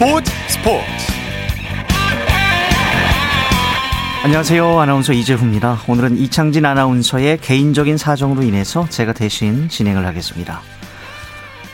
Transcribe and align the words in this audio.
스포츠 0.00 0.32
스포츠 0.48 0.82
안녕하세요. 4.24 4.80
아나운서 4.80 5.12
이재후입니다. 5.12 5.82
오늘은 5.88 6.16
이창진 6.16 6.64
아나운서의 6.64 7.36
개인적인 7.42 7.98
사정으로 7.98 8.42
인해서 8.42 8.88
제가 8.88 9.12
대신 9.12 9.68
진행을 9.68 10.06
하겠습니다. 10.06 10.62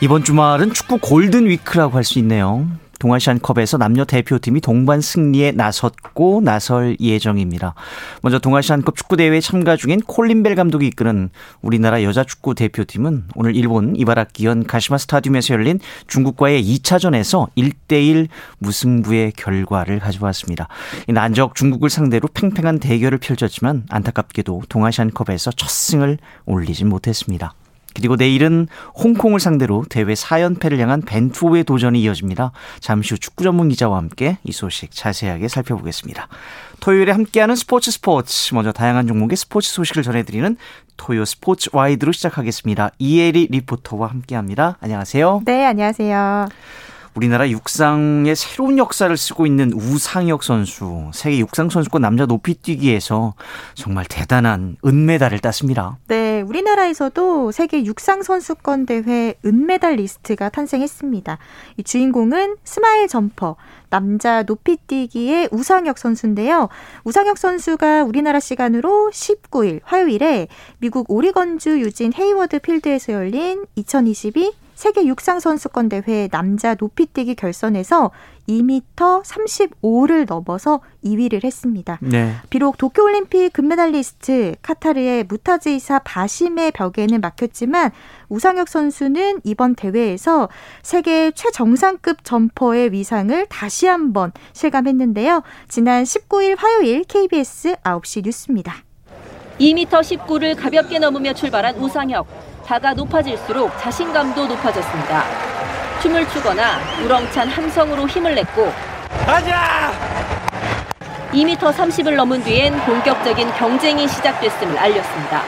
이번 0.00 0.24
주말은 0.24 0.72
축구 0.72 0.98
골든 0.98 1.46
위크라고 1.46 1.96
할 1.96 2.02
수 2.02 2.18
있네요. 2.18 2.66
동아시안컵에서 2.98 3.78
남녀 3.78 4.04
대표팀이 4.04 4.60
동반 4.60 5.00
승리에 5.00 5.52
나섰고 5.52 6.40
나설 6.42 6.96
예정입니다. 7.00 7.74
먼저 8.22 8.38
동아시안컵 8.38 8.96
축구대회에 8.96 9.40
참가 9.40 9.76
중인 9.76 10.00
콜린벨 10.00 10.54
감독이 10.54 10.86
이끄는 10.88 11.30
우리나라 11.60 12.02
여자 12.02 12.24
축구 12.24 12.54
대표팀은 12.54 13.24
오늘 13.34 13.54
일본 13.54 13.96
이바라키현 13.96 14.66
가시마 14.66 14.98
스타디움에서 14.98 15.54
열린 15.54 15.80
중국과의 16.06 16.64
2차전에서 16.64 17.48
1대1 17.56 18.28
무승부의 18.58 19.32
결과를 19.32 19.98
가져왔습니다. 19.98 20.68
난적 21.08 21.54
중국을 21.54 21.90
상대로 21.90 22.28
팽팽한 22.32 22.78
대결을 22.78 23.18
펼쳤지만 23.18 23.84
안타깝게도 23.90 24.62
동아시안컵에서 24.68 25.52
첫 25.52 25.68
승을 25.68 26.18
올리지 26.46 26.84
못했습니다. 26.84 27.54
그리고 27.96 28.16
내일은 28.16 28.68
홍콩을 28.94 29.40
상대로 29.40 29.84
대회 29.88 30.04
4연패를 30.04 30.78
향한 30.78 31.00
벤투호의 31.00 31.64
도전이 31.64 32.02
이어집니다. 32.02 32.52
잠시 32.78 33.14
후 33.14 33.18
축구 33.18 33.42
전문 33.42 33.70
기자와 33.70 33.96
함께 33.96 34.36
이 34.44 34.52
소식 34.52 34.90
자세하게 34.92 35.48
살펴보겠습니다. 35.48 36.28
토요일에 36.80 37.12
함께하는 37.12 37.56
스포츠 37.56 37.90
스포츠 37.90 38.54
먼저 38.54 38.70
다양한 38.70 39.06
종목의 39.06 39.38
스포츠 39.38 39.72
소식을 39.72 40.02
전해드리는 40.02 40.56
토요 40.98 41.24
스포츠 41.24 41.70
와이드로 41.72 42.12
시작하겠습니다. 42.12 42.90
이혜리 42.98 43.48
리포터와 43.50 44.08
함께합니다. 44.08 44.76
안녕하세요. 44.80 45.42
네, 45.46 45.64
안녕하세요. 45.64 46.48
우리나라 47.16 47.48
육상의 47.48 48.36
새로운 48.36 48.76
역사를 48.76 49.16
쓰고 49.16 49.46
있는 49.46 49.72
우상혁 49.72 50.42
선수, 50.42 51.10
세계 51.14 51.38
육상 51.38 51.70
선수권 51.70 52.02
남자 52.02 52.26
높이뛰기에서 52.26 53.32
정말 53.74 54.04
대단한 54.04 54.76
은메달을 54.84 55.38
땄습니다. 55.38 55.96
네, 56.08 56.25
우리나라에서도 56.46 57.50
세계 57.52 57.84
육상 57.84 58.22
선수권 58.22 58.86
대회 58.86 59.34
은메달리스트가 59.44 60.48
탄생했습니다. 60.48 61.38
이 61.76 61.82
주인공은 61.82 62.56
스마일 62.64 63.08
점퍼, 63.08 63.56
남자 63.90 64.42
높이뛰기의 64.42 65.48
우상혁 65.50 65.98
선수인데요. 65.98 66.68
우상혁 67.04 67.38
선수가 67.38 68.04
우리나라 68.04 68.40
시간으로 68.40 69.10
19일 69.12 69.80
화요일에 69.84 70.48
미국 70.78 71.10
오리건주 71.10 71.80
유진 71.80 72.12
헤이워드 72.16 72.60
필드에서 72.60 73.12
열린 73.12 73.66
2022 73.74 74.52
세계 74.74 75.06
육상 75.06 75.40
선수권 75.40 75.88
대회 75.88 76.28
남자 76.28 76.76
높이뛰기 76.78 77.34
결선에서 77.34 78.10
2m 78.48 79.22
35를 79.22 80.26
넘어서 80.26 80.80
2위를 81.04 81.44
했습니다. 81.44 81.98
네. 82.00 82.34
비록 82.50 82.78
도쿄올림픽 82.78 83.52
금메달리스트 83.52 84.56
카타르의 84.62 85.24
무타즈이사 85.24 86.00
바심의 86.00 86.72
벽에는 86.72 87.20
막혔지만 87.20 87.90
우상혁 88.28 88.68
선수는 88.68 89.40
이번 89.44 89.74
대회에서 89.74 90.48
세계 90.82 91.30
최정상급 91.30 92.24
점퍼의 92.24 92.92
위상을 92.92 93.46
다시 93.46 93.86
한번 93.86 94.32
실감했는데요. 94.52 95.42
지난 95.68 96.04
19일 96.04 96.56
화요일 96.58 97.04
KBS 97.04 97.76
9시 97.82 98.24
뉴스입니다. 98.24 98.74
2m 99.60 99.88
19를 99.88 100.60
가볍게 100.60 100.98
넘으며 100.98 101.32
출발한 101.32 101.76
우상혁. 101.76 102.26
바가 102.66 102.94
높아질수록 102.94 103.70
자신감도 103.78 104.48
높아졌습니다. 104.48 105.24
춤을 106.06 106.28
추거나 106.28 106.78
우렁찬 107.02 107.48
함성으로 107.48 108.06
힘을 108.06 108.36
냈고 108.36 108.72
가자! 109.26 109.92
2m 111.32 111.58
30을 111.58 112.14
넘은 112.14 112.44
뒤엔 112.44 112.78
본격적인 112.82 113.52
경쟁이 113.54 114.06
시작됐음을 114.06 114.78
알렸습니다. 114.78 115.42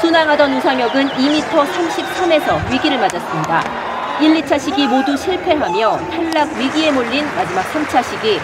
순항하던 0.00 0.54
우상혁은 0.58 1.08
2m 1.08 1.42
33에서 1.50 2.70
위기를 2.70 2.98
맞았습니다. 2.98 3.64
1, 4.20 4.42
2차 4.42 4.60
시기 4.60 4.86
모두 4.86 5.16
실패하며 5.16 5.98
탈락 6.10 6.52
위기에 6.56 6.92
몰린 6.92 7.26
마지막 7.34 7.62
3차 7.72 8.04
시기. 8.04 8.40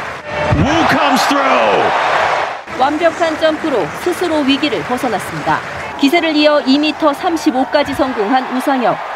완벽한 2.76 3.38
점프로 3.38 3.86
스스로 4.02 4.40
위기를 4.40 4.82
벗어났습니다. 4.82 5.60
기세를 6.00 6.34
이어 6.34 6.58
2m 6.58 7.14
35까지 7.14 7.94
성공한 7.94 8.44
우상혁. 8.56 9.11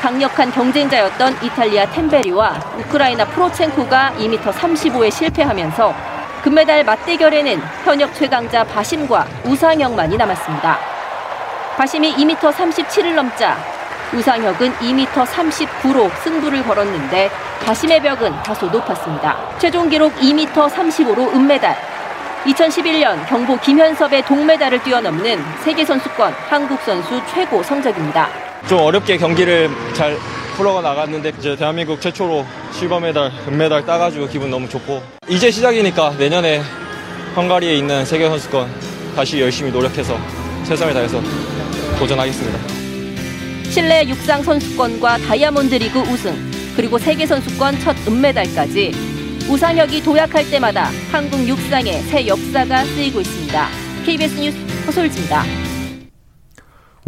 강력한 0.00 0.50
경쟁자였던 0.52 1.38
이탈리아 1.42 1.84
템베리와 1.90 2.60
우크라이나 2.78 3.24
프로첸코가 3.26 4.12
2m 4.16 4.40
35에 4.40 5.10
실패하면서 5.10 5.94
금메달 6.42 6.84
맞대결에는 6.84 7.60
현역 7.84 8.14
최강자 8.14 8.62
바심과 8.62 9.26
우상혁만이 9.44 10.16
남았습니다. 10.16 10.78
바심이 11.76 12.14
2m 12.14 12.36
37을 12.36 13.14
넘자 13.14 13.56
우상혁은 14.14 14.72
2m 14.74 15.06
39로 15.06 16.10
승부를 16.22 16.62
걸었는데 16.62 17.28
바심의 17.64 18.00
벽은 18.00 18.42
다소 18.42 18.66
높았습니다. 18.66 19.36
최종 19.58 19.88
기록 19.88 20.14
2m 20.14 20.52
35로 20.52 21.34
은메달, 21.34 21.76
2011년 22.44 23.28
경보 23.28 23.58
김현섭의 23.58 24.22
동메달을 24.22 24.82
뛰어넘는 24.84 25.44
세계 25.64 25.84
선수권 25.84 26.32
한국 26.48 26.80
선수 26.82 27.20
최고 27.26 27.62
성적입니다. 27.62 28.47
좀 28.68 28.80
어렵게 28.80 29.16
경기를 29.16 29.70
잘 29.94 30.18
풀어가 30.54 30.82
나갔는데 30.82 31.32
이제 31.38 31.56
대한민국 31.56 32.00
최초로 32.02 32.44
실버 32.72 33.00
메달, 33.00 33.32
금메달 33.46 33.86
따가지고 33.86 34.28
기분 34.28 34.50
너무 34.50 34.68
좋고 34.68 35.02
이제 35.26 35.50
시작이니까 35.50 36.16
내년에 36.18 36.60
헝가리에 37.34 37.76
있는 37.76 38.04
세계 38.04 38.28
선수권 38.28 38.68
다시 39.16 39.40
열심히 39.40 39.70
노력해서 39.70 40.18
최선을 40.66 40.92
다해서 40.92 41.22
도전하겠습니다. 41.98 42.58
실내 43.70 44.06
육상 44.06 44.42
선수권과 44.42 45.18
다이아몬드 45.18 45.74
리그 45.76 46.00
우승 46.00 46.34
그리고 46.76 46.98
세계 46.98 47.24
선수권 47.24 47.80
첫 47.80 47.96
은메달까지 48.06 48.92
우상혁이 49.48 50.02
도약할 50.02 50.50
때마다 50.50 50.90
한국 51.10 51.48
육상의 51.48 52.02
새 52.02 52.26
역사가 52.26 52.84
쓰이고 52.84 53.20
있습니다. 53.20 53.68
KBS 54.04 54.34
뉴스 54.40 54.58
허솔지입니다. 54.86 55.67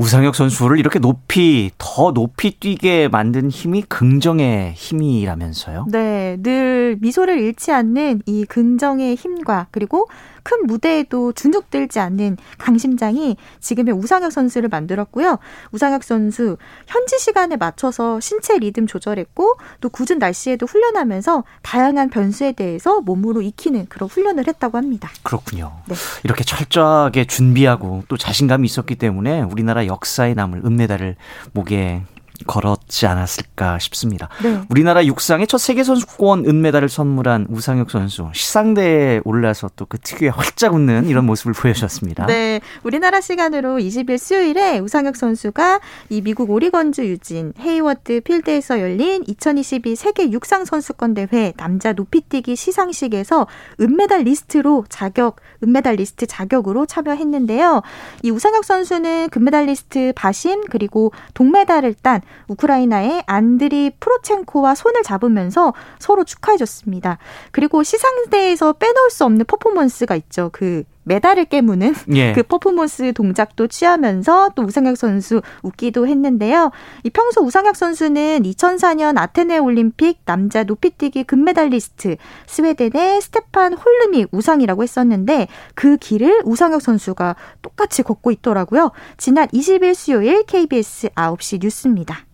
우상혁 0.01 0.35
선수를 0.35 0.79
이렇게 0.79 0.99
높이 0.99 1.71
더 1.77 2.13
높이 2.15 2.59
뛰게 2.59 3.09
만든 3.09 3.51
힘이 3.51 3.83
긍정의 3.83 4.73
힘이라면서요? 4.73 5.89
네, 5.91 6.39
늘 6.41 6.97
미소를 7.03 7.39
잃지 7.39 7.71
않는 7.71 8.23
이 8.25 8.47
긍정의 8.47 9.15
힘과 9.15 9.67
그리고 9.71 10.09
큰 10.43 10.67
무대에도 10.67 11.33
주눅들지 11.33 11.99
않는 12.01 12.37
강심장이 12.59 13.37
지금의 13.61 13.95
우상혁 13.95 14.33
선수를 14.33 14.69
만들었고요. 14.69 15.39
우상혁 15.73 16.05
선수 16.05 16.57
현지 16.87 17.19
시간에 17.19 17.57
맞춰서 17.57 18.21
신체 18.21 18.59
리듬 18.59 18.87
조절했고 18.87 19.57
또 19.81 19.89
굳은 19.89 20.19
날씨에도 20.19 20.67
훈련하면서 20.67 21.45
다양한 21.63 22.11
변수에 22.11 22.53
대해서 22.53 23.01
몸으로 23.01 23.43
익히는 23.43 23.87
그런 23.89 24.09
훈련을 24.09 24.47
했다고 24.47 24.79
합니다. 24.79 25.11
그렇군요. 25.23 25.73
네. 25.87 25.95
이렇게 26.25 26.45
철저하게 26.45 27.27
준비하고 27.27 28.05
또 28.09 28.17
자신감이 28.17 28.67
있었기 28.67 28.97
때문에 28.97 29.43
우리나라 29.43 29.87
역사에 29.87 30.35
남을 30.35 30.63
은메달을 30.65 31.17
목에 31.53 32.03
걸었지 32.47 33.07
않았을까 33.07 33.79
싶습니다. 33.81 34.29
네. 34.43 34.61
우리나라 34.71 35.05
육상의 35.05 35.47
첫 35.47 35.59
세계 35.59 35.85
선수권 35.85 36.47
은메달을 36.47 36.89
선물한 36.89 37.49
우상혁 37.51 37.91
선수 37.91 38.31
시상대에 38.33 39.21
올라서 39.25 39.69
또 39.77 39.91
그 39.91 39.99
특유의 39.99 40.31
활짝 40.31 40.73
웃는 40.73 41.09
이런 41.09 41.27
모습을 41.27 41.53
보여주셨습니다. 41.53 42.27
네, 42.27 42.61
우리나라 42.85 43.21
시간으로 43.21 43.79
20일 43.79 44.19
수요일에 44.19 44.79
우상혁 44.79 45.17
선수가 45.17 45.81
이 46.11 46.21
미국 46.21 46.49
오리건주 46.51 47.05
유진 47.07 47.53
헤이워드 47.59 48.21
필드에서 48.21 48.81
열린 48.81 49.25
2022 49.27 49.97
세계 49.97 50.31
육상 50.31 50.65
선수권 50.65 51.15
대회 51.15 51.53
남자 51.57 51.93
높이뛰기 51.93 52.55
시상식에서 52.55 53.49
은메달리스트로 53.81 54.85
자격 54.89 55.37
은메달리스트 55.65 56.27
자격으로 56.27 56.87
참여했는데요. 56.87 57.83
이 58.23 58.31
우상혁 58.31 58.65
선수는 58.65 59.31
금메달리스트 59.31 60.13
바심 60.15 60.63
그리고 60.71 61.11
동메달을 61.35 61.95
딴 62.01 62.21
우크라이나의 62.49 63.25
안드리 63.27 63.91
프로첸코와 64.01 64.75
손을 64.75 65.03
잡으면서 65.03 65.73
서로 65.99 66.25
축하해줬습니다. 66.25 67.19
그리고 67.53 67.83
시상대에서 67.83 68.75
빼놓을 68.75 69.11
수 69.11 69.25
없는 69.25 69.45
퍼포먼스가 69.47 70.17
있죠. 70.17 70.51
그 70.53 70.85
메달을 71.05 71.47
깨무는 71.47 71.95
예. 72.15 72.33
그 72.33 72.43
퍼포먼스 72.43 73.13
동작도 73.13 73.67
취하면서 73.69 74.51
또 74.55 74.63
우상혁 74.63 74.97
선수 74.97 75.41
웃기도 75.63 76.07
했는데요. 76.07 76.71
이 77.05 77.11
평소 77.11 77.43
우상혁 77.43 77.77
선수는 77.77 78.43
2004년 78.43 79.19
아테네 79.19 79.59
올림픽 79.59 80.21
남자 80.25 80.65
높이뛰기 80.65 81.25
금메달리스트 81.25 82.17
스웨덴의 82.47 83.21
스테판 83.23 83.75
홀름이 83.75 84.27
우상이라고 84.31 84.83
했었는데 84.83 85.49
그 85.75 85.97
길을 85.97 86.43
우상혁 86.45 86.83
선수가 86.83 87.37
똑같이 87.63 88.03
걷고 88.03 88.31
있더라고요. 88.33 88.93
지난 89.17 89.49
20일 89.49 89.95
수요일 89.95 90.45
KBS 90.45 91.09
9시 91.11 91.61
뉴스입니다. 91.63 92.27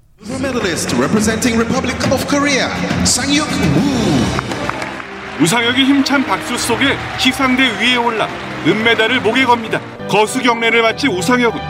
우상혁이 5.41 5.85
힘찬 5.85 6.25
박수 6.25 6.57
속에 6.57 6.97
시상대 7.19 7.63
위에 7.79 7.97
올라 7.97 8.27
은메달을 8.67 9.21
목에 9.21 9.45
겁니다. 9.45 9.79
거수 10.09 10.41
경례를 10.43 10.81
마친 10.81 11.11
우상혁은 11.11 11.61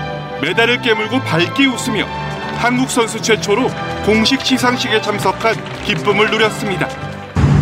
메달을 0.40 0.80
깨물고 0.82 1.20
밝게 1.20 1.66
웃으며 1.66 2.06
한국 2.58 2.88
선수 2.88 3.20
최초로 3.20 3.68
공식 4.04 4.40
시상식에 4.40 5.00
참석한 5.00 5.56
기쁨을 5.84 6.30
누렸습니다. 6.30 6.88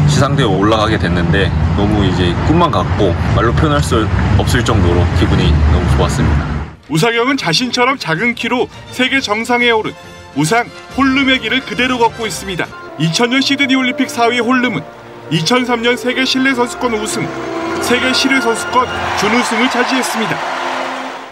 시상대에 0.06 0.44
올라가게 0.44 0.98
됐는데 0.98 1.50
너무 1.76 2.04
이제 2.04 2.34
꿈만 2.46 2.70
같고 2.70 3.14
말로 3.34 3.52
표현할 3.54 3.82
수 3.82 4.06
없을 4.38 4.62
정도로 4.62 5.04
기분이 5.18 5.52
너무 5.72 5.96
좋았습니다. 5.96 6.54
우상혁은 6.90 7.38
자신처럼 7.38 7.98
작은 7.98 8.34
키로 8.34 8.68
세계 8.90 9.20
정상에 9.20 9.70
오른 9.70 9.92
우상 10.36 10.68
홀름의 10.98 11.40
길을 11.40 11.60
그대로 11.60 11.98
걷고 11.98 12.26
있습니다. 12.26 12.66
2000년 12.98 13.40
시드니 13.40 13.74
올림픽 13.74 14.08
4위 14.08 14.44
홀름은 14.44 14.82
2003년 15.34 15.96
세계 15.96 16.24
실내 16.24 16.54
선수권 16.54 16.94
우승, 16.94 17.26
세계 17.82 18.12
실외 18.12 18.40
선수권 18.40 18.86
준우승을 19.18 19.68
차지했습니다. 19.68 20.38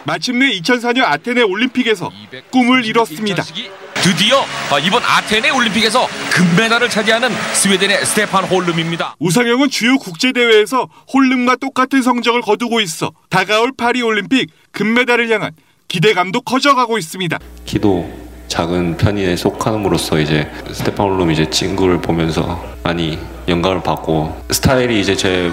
마침내 0.05 0.51
2004년 0.59 1.05
아테네 1.05 1.43
올림픽에서 1.43 2.11
꿈을 2.51 2.85
이뤘습니다. 2.85 3.45
드디어 3.95 4.45
이번 4.85 5.01
아테네 5.05 5.51
올림픽에서 5.51 6.09
금메달을 6.33 6.89
차지하는 6.89 7.31
스웨덴의 7.55 8.05
스테판 8.05 8.45
홀름입니다. 8.45 9.15
우상혁은 9.21 9.71
주요 9.71 9.97
국제 9.99 10.33
대회에서 10.33 10.89
홀름과 11.13 11.57
똑같은 11.57 12.03
성적을 12.03 12.41
거두고 12.41 12.81
있어 12.81 13.13
다가올 13.31 13.71
파리 13.77 14.03
올림픽 14.03 14.51
금메달을 14.73 15.31
향한 15.31 15.53
기대감도 15.87 16.41
커져가고 16.41 16.99
있습니다. 16.99 17.39
키도 17.65 18.22
작은 18.53 18.99
편에에 18.99 19.35
속함으로써 19.35 20.19
이제 20.19 20.47
스테판 20.71 21.07
홀름 21.07 21.31
이제 21.31 21.49
친구를 21.49 22.03
보면서 22.03 22.63
많이 22.83 23.19
영감을 23.49 23.83
받고 23.83 24.43
스타일이 24.51 25.01
이제 25.01 25.17
제 25.17 25.51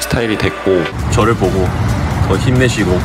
스타일이 0.00 0.36
됐고 0.36 0.82
저를 1.12 1.34
보고 1.34 1.68
더 2.26 2.36
힘내시고 2.36 3.00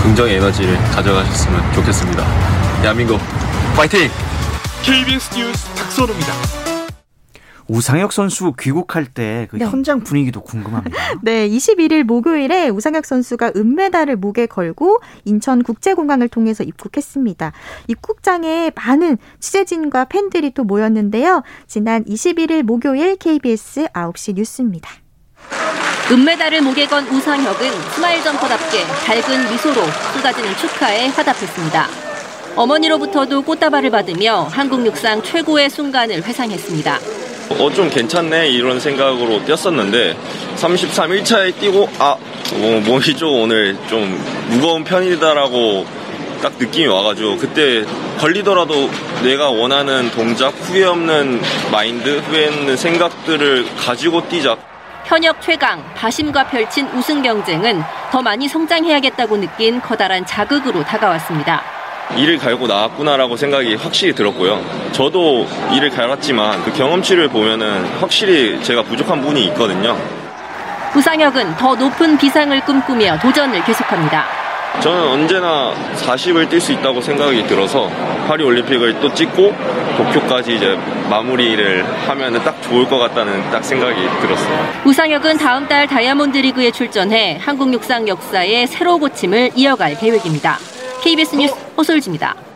긍정의 0.00 0.36
에너지를 0.36 0.76
가져가셨으면 0.92 1.72
좋겠습니다. 1.72 2.24
대한민국 2.80 3.20
파이팅! 3.74 4.08
KBS 4.84 5.34
뉴스 5.34 5.74
박선우입니다. 5.74 6.67
우상혁 7.68 8.12
선수 8.12 8.54
귀국할 8.58 9.04
때그 9.06 9.56
네. 9.56 9.66
현장 9.66 10.00
분위기도 10.00 10.40
궁금합니다. 10.40 10.96
네, 11.22 11.48
21일 11.48 12.02
목요일에 12.04 12.70
우상혁 12.70 13.04
선수가 13.04 13.52
은메달을 13.56 14.16
목에 14.16 14.46
걸고 14.46 15.00
인천 15.24 15.62
국제공항을 15.62 16.28
통해서 16.28 16.64
입국했습니다. 16.64 17.52
입국장에 17.86 18.72
많은 18.74 19.18
취재진과 19.38 20.06
팬들이 20.06 20.52
또 20.52 20.64
모였는데요. 20.64 21.42
지난 21.66 22.04
21일 22.04 22.62
목요일 22.62 23.16
KBS 23.16 23.88
9시 23.88 24.34
뉴스입니다. 24.34 24.90
은메달을 26.10 26.62
목에 26.62 26.86
건 26.86 27.06
우상혁은 27.06 27.70
스마일 27.94 28.22
점퍼답게 28.22 28.82
밝은 29.04 29.50
미소로 29.50 29.82
쏟아지는 30.14 30.56
축하에 30.56 31.08
화답했습니다. 31.08 31.86
어머니로부터도 32.56 33.42
꽃다발을 33.42 33.90
받으며 33.90 34.48
한국 34.50 34.84
육상 34.86 35.22
최고의 35.22 35.68
순간을 35.68 36.24
회상했습니다. 36.24 37.27
어, 37.50 37.70
좀 37.72 37.90
괜찮네 37.90 38.48
이런 38.50 38.78
생각으로 38.78 39.44
뛰었었는데 39.44 40.16
33 40.56 41.10
1차에 41.10 41.58
뛰고 41.58 41.88
아 41.98 42.16
어, 42.54 42.82
몸이 42.84 43.16
좀 43.16 43.42
오늘 43.42 43.76
좀 43.88 44.18
무거운 44.48 44.84
편이다라고 44.84 45.86
딱 46.42 46.52
느낌이 46.58 46.86
와가지고 46.86 47.36
그때 47.38 47.84
걸리더라도 48.18 48.90
내가 49.22 49.50
원하는 49.50 50.10
동작 50.10 50.54
후회 50.60 50.84
없는 50.84 51.40
마인드 51.72 52.18
후회 52.20 52.48
없는 52.48 52.76
생각들을 52.76 53.66
가지고 53.76 54.28
뛰자 54.28 54.56
현역 55.06 55.40
최강 55.40 55.82
바심과 55.94 56.48
펼친 56.48 56.86
우승 56.88 57.22
경쟁은 57.22 57.82
더 58.12 58.20
많이 58.20 58.46
성장해야겠다고 58.46 59.38
느낀 59.38 59.80
커다란 59.80 60.24
자극으로 60.26 60.84
다가왔습니다. 60.84 61.77
일을 62.16 62.38
갈고 62.38 62.66
나왔구나라고 62.66 63.36
생각이 63.36 63.74
확실히 63.74 64.14
들었고요. 64.14 64.64
저도 64.92 65.46
일을 65.74 65.90
갈았지만 65.90 66.64
그 66.64 66.72
경험치를 66.72 67.28
보면은 67.28 67.84
확실히 68.00 68.62
제가 68.62 68.82
부족한 68.82 69.20
부분이 69.20 69.44
있거든요. 69.48 69.96
우상혁은 70.96 71.56
더 71.56 71.74
높은 71.74 72.16
비상을 72.16 72.58
꿈꾸며 72.62 73.18
도전을 73.20 73.62
계속합니다. 73.64 74.24
저는 74.80 75.08
언제나 75.08 75.72
40을 75.96 76.48
뛸 76.48 76.60
수 76.60 76.72
있다고 76.72 77.00
생각이 77.00 77.46
들어서 77.46 77.90
파리 78.28 78.44
올림픽을 78.44 79.00
또 79.00 79.12
찍고 79.12 79.54
도쿄까지 79.96 80.54
이제 80.54 80.78
마무리를 81.10 81.84
하면은 82.08 82.42
딱 82.44 82.62
좋을 82.62 82.88
것 82.88 82.98
같다는 82.98 83.50
딱 83.50 83.64
생각이 83.64 83.96
들었어요. 84.20 84.68
우상혁은 84.84 85.38
다음 85.38 85.66
달 85.66 85.86
다이아몬드 85.86 86.38
리그에 86.38 86.70
출전해 86.70 87.38
한국 87.42 87.72
육상 87.72 88.06
역사의 88.06 88.66
새로 88.68 88.98
고침을 88.98 89.50
이어갈 89.56 89.98
계획입니다. 89.98 90.58
KBS 91.02 91.36
뉴스 91.36 91.54
호솔지입니다. 91.76 92.47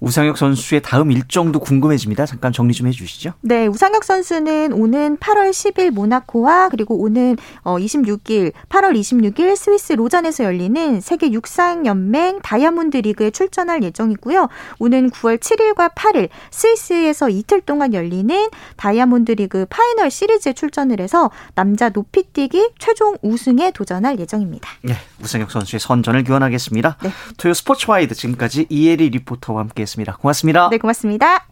우상혁 0.00 0.38
선수의 0.38 0.80
다음 0.82 1.10
일정도 1.10 1.58
궁금해집니다. 1.58 2.26
잠깐 2.26 2.52
정리 2.52 2.72
좀 2.72 2.86
해주시죠. 2.86 3.32
네, 3.40 3.66
우상혁 3.66 4.04
선수는 4.04 4.72
오는 4.72 5.16
8월 5.16 5.50
10일 5.50 5.90
모나코와 5.90 6.68
그리고 6.68 7.00
오는 7.00 7.36
26일, 7.64 8.52
8월 8.68 8.98
26일 8.98 9.56
스위스 9.56 9.92
로잔에서 9.94 10.44
열리는 10.44 11.00
세계 11.00 11.32
육상 11.32 11.86
연맹 11.86 12.40
다이아몬드 12.42 12.98
리그에 12.98 13.30
출전할 13.30 13.82
예정이고요. 13.82 14.48
오는 14.78 15.10
9월 15.10 15.38
7일과 15.38 15.94
8일 15.94 16.28
스위스에서 16.50 17.28
이틀 17.28 17.60
동안 17.60 17.92
열리는 17.92 18.48
다이아몬드 18.76 19.32
리그 19.32 19.66
파이널 19.68 20.10
시리즈에 20.10 20.52
출전을 20.52 21.00
해서 21.00 21.30
남자 21.54 21.88
높이뛰기 21.88 22.70
최종 22.78 23.16
우승에 23.22 23.72
도전할 23.72 24.18
예정입니다. 24.20 24.68
네, 24.82 24.94
우상혁 25.22 25.50
선수의 25.50 25.80
선전을 25.80 26.24
기원하겠습니다. 26.24 26.98
네. 27.02 27.10
토요 27.36 27.54
스포츠와이드 27.54 28.14
지금까지 28.14 28.66
이혜리 28.68 29.10
리포터와 29.10 29.60
함께 29.60 29.87
했습니다. 29.88 30.16
고맙습니다. 30.16 30.68
네, 30.70 30.78
고맙습니다. 30.78 31.46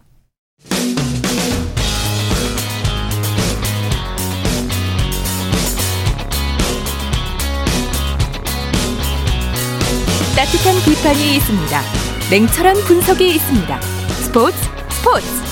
따뜻한 10.36 10.74
비판이 10.84 11.36
있습니다. 11.36 11.80
냉철한 12.30 12.76
분석이 12.86 13.34
있습니다. 13.36 13.80
스포츠 13.80 14.56
스포츠 14.90 15.45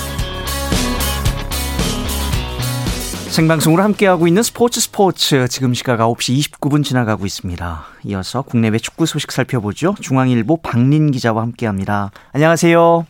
생방송으로 3.35 3.83
함께하고 3.83 4.27
있는 4.27 4.43
스포츠 4.43 4.79
스포츠 4.79 5.49
지금 5.49 5.73
시각 5.73 5.99
9시 5.99 6.53
29분 6.53 6.85
지나가고 6.85 7.25
있습니다. 7.25 7.79
이어서 8.05 8.41
국내외 8.41 8.77
축구 8.77 9.05
소식 9.05 9.33
살펴보죠. 9.33 9.93
중앙일보 9.99 10.61
박린 10.61 11.11
기자와 11.11 11.41
함께합니다. 11.41 12.11
안녕하세요. 12.31 13.05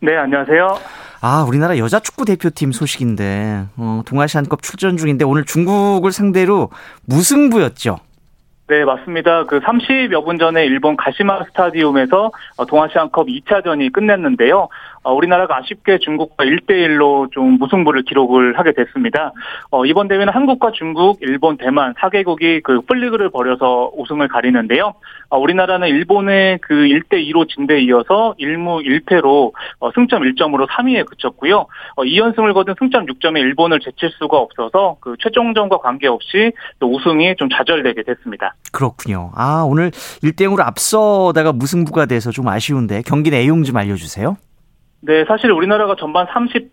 네, 0.00 0.18
안녕하세요. 0.18 0.78
아, 1.22 1.46
우리나라 1.48 1.78
여자 1.78 1.98
축구 1.98 2.26
대표팀 2.26 2.72
소식인데 2.72 3.68
어, 3.78 4.02
동아시안컵 4.04 4.60
출전 4.60 4.98
중인데 4.98 5.24
오늘 5.24 5.46
중국을 5.46 6.12
상대로 6.12 6.68
무승부였죠. 7.06 8.00
네, 8.70 8.84
맞습니다. 8.84 9.46
그 9.46 9.58
30여 9.58 10.24
분 10.24 10.38
전에 10.38 10.64
일본 10.64 10.96
가시마 10.96 11.42
스타디움에서 11.46 12.30
어, 12.56 12.66
동아시안컵 12.66 13.26
2차전이 13.26 13.92
끝냈는데요. 13.92 14.68
어, 15.02 15.14
우리나라가 15.14 15.56
아쉽게 15.58 15.98
중국과 15.98 16.44
1대1로 16.44 17.32
좀 17.32 17.58
무승부를 17.58 18.02
기록을 18.02 18.58
하게 18.58 18.72
됐습니다. 18.72 19.32
어, 19.70 19.86
이번 19.86 20.08
대회는 20.08 20.28
한국과 20.32 20.72
중국, 20.72 21.18
일본, 21.22 21.56
대만 21.56 21.94
4개국이 21.94 22.62
그 22.62 22.82
플리그를 22.82 23.30
벌여서 23.30 23.92
우승을 23.96 24.28
가리는데요. 24.28 24.94
어, 25.30 25.38
우리나라는 25.38 25.88
일본의 25.88 26.58
그 26.60 26.74
1대2로 26.74 27.48
진데 27.48 27.80
이어서 27.80 28.34
1무 28.38 28.84
1패로 28.84 29.52
어, 29.78 29.90
승점 29.94 30.22
1점으로 30.22 30.68
3위에 30.68 31.06
그쳤고요. 31.06 31.66
어, 31.96 32.02
2연승을 32.02 32.52
거둔 32.52 32.74
승점 32.78 33.06
6점의 33.06 33.38
일본을 33.38 33.80
제칠 33.80 34.10
수가 34.18 34.36
없어서 34.36 34.96
그 35.00 35.14
최종전과 35.20 35.78
관계없이 35.78 36.52
또 36.78 36.92
우승이 36.92 37.36
좀 37.36 37.48
좌절되게 37.48 38.02
됐습니다. 38.02 38.54
그렇군요. 38.72 39.30
아, 39.34 39.64
오늘 39.66 39.90
1대 39.90 40.42
0으로 40.42 40.60
앞서다가 40.60 41.52
무승부가 41.52 42.06
돼서 42.06 42.30
좀 42.30 42.48
아쉬운데 42.48 43.02
경기 43.06 43.30
내용 43.30 43.62
좀 43.62 43.76
알려주세요. 43.76 44.36
네, 45.02 45.24
사실 45.24 45.50
우리나라가 45.50 45.96
전반 45.96 46.26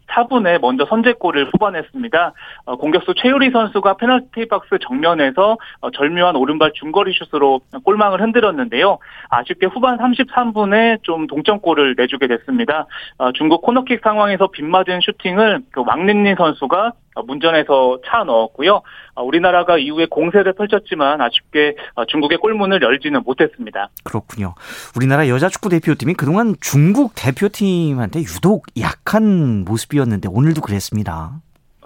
34분에 0.07 0.59
먼저 0.59 0.85
선제골을 0.85 1.51
뽑아냈습니다. 1.51 2.33
어, 2.65 2.75
공격수 2.77 3.13
최유리 3.15 3.51
선수가 3.51 3.97
페널티 3.97 4.47
박스 4.47 4.77
정면에서 4.81 5.57
어, 5.81 5.91
절묘한 5.91 6.35
오른발 6.35 6.71
중거리 6.73 7.13
슛으로 7.13 7.61
골망을 7.83 8.21
흔들었는데요. 8.21 8.99
아쉽게 9.29 9.67
후반 9.67 9.97
33분에 9.97 11.03
좀 11.03 11.27
동점골을 11.27 11.95
내주게 11.97 12.27
됐습니다. 12.27 12.85
어, 13.17 13.31
중국 13.33 13.61
코너킥 13.61 14.01
상황에서 14.03 14.47
빗맞은 14.47 14.99
슈팅을 15.01 15.61
그 15.71 15.83
왕린린 15.85 16.35
선수가 16.35 16.93
어, 17.17 17.23
문전에서 17.23 17.99
차 18.05 18.23
넣었고요. 18.23 18.81
어, 19.15 19.23
우리나라가 19.23 19.77
이후에 19.77 20.05
공세를 20.05 20.53
펼쳤지만 20.53 21.19
아쉽게 21.21 21.75
어, 21.95 22.05
중국의 22.05 22.37
골문을 22.37 22.81
열지는 22.81 23.23
못했습니다. 23.25 23.89
그렇군요. 24.03 24.53
우리나라 24.95 25.27
여자 25.27 25.49
축구 25.49 25.69
대표팀이 25.69 26.13
그동안 26.13 26.55
중국 26.61 27.13
대표팀한테 27.15 28.19
유독 28.19 28.65
약한 28.79 29.65
모습이 29.65 29.96
었는데 29.99 30.29
오늘도 30.31 30.61
그랬습니다. 30.61 31.41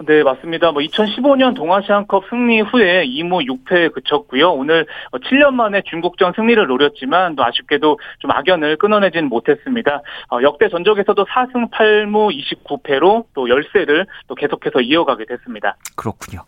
네, 0.06 0.22
맞습니다. 0.22 0.72
뭐 0.72 0.82
2015년 0.82 1.54
동아시안컵 1.54 2.24
승리 2.28 2.60
후에 2.60 3.04
2무 3.06 3.46
6패에 3.46 3.92
그쳤고요. 3.92 4.50
오늘 4.52 4.86
7년 5.12 5.52
만에 5.52 5.82
중국전 5.88 6.32
승리를 6.34 6.66
노렸지만 6.66 7.36
또 7.36 7.44
아쉽게도 7.44 7.98
좀 8.18 8.30
악연을 8.30 8.78
끊어내진 8.78 9.26
못했습니다. 9.26 10.02
어, 10.30 10.42
역대 10.42 10.68
전적에서도 10.68 11.24
4승 11.24 11.70
8무 11.70 12.36
29패로 12.66 13.26
또 13.34 13.48
열세를 13.48 14.06
또 14.26 14.34
계속해서 14.34 14.80
이어가게 14.80 15.26
됐습니다. 15.26 15.76
그렇군요. 15.94 16.40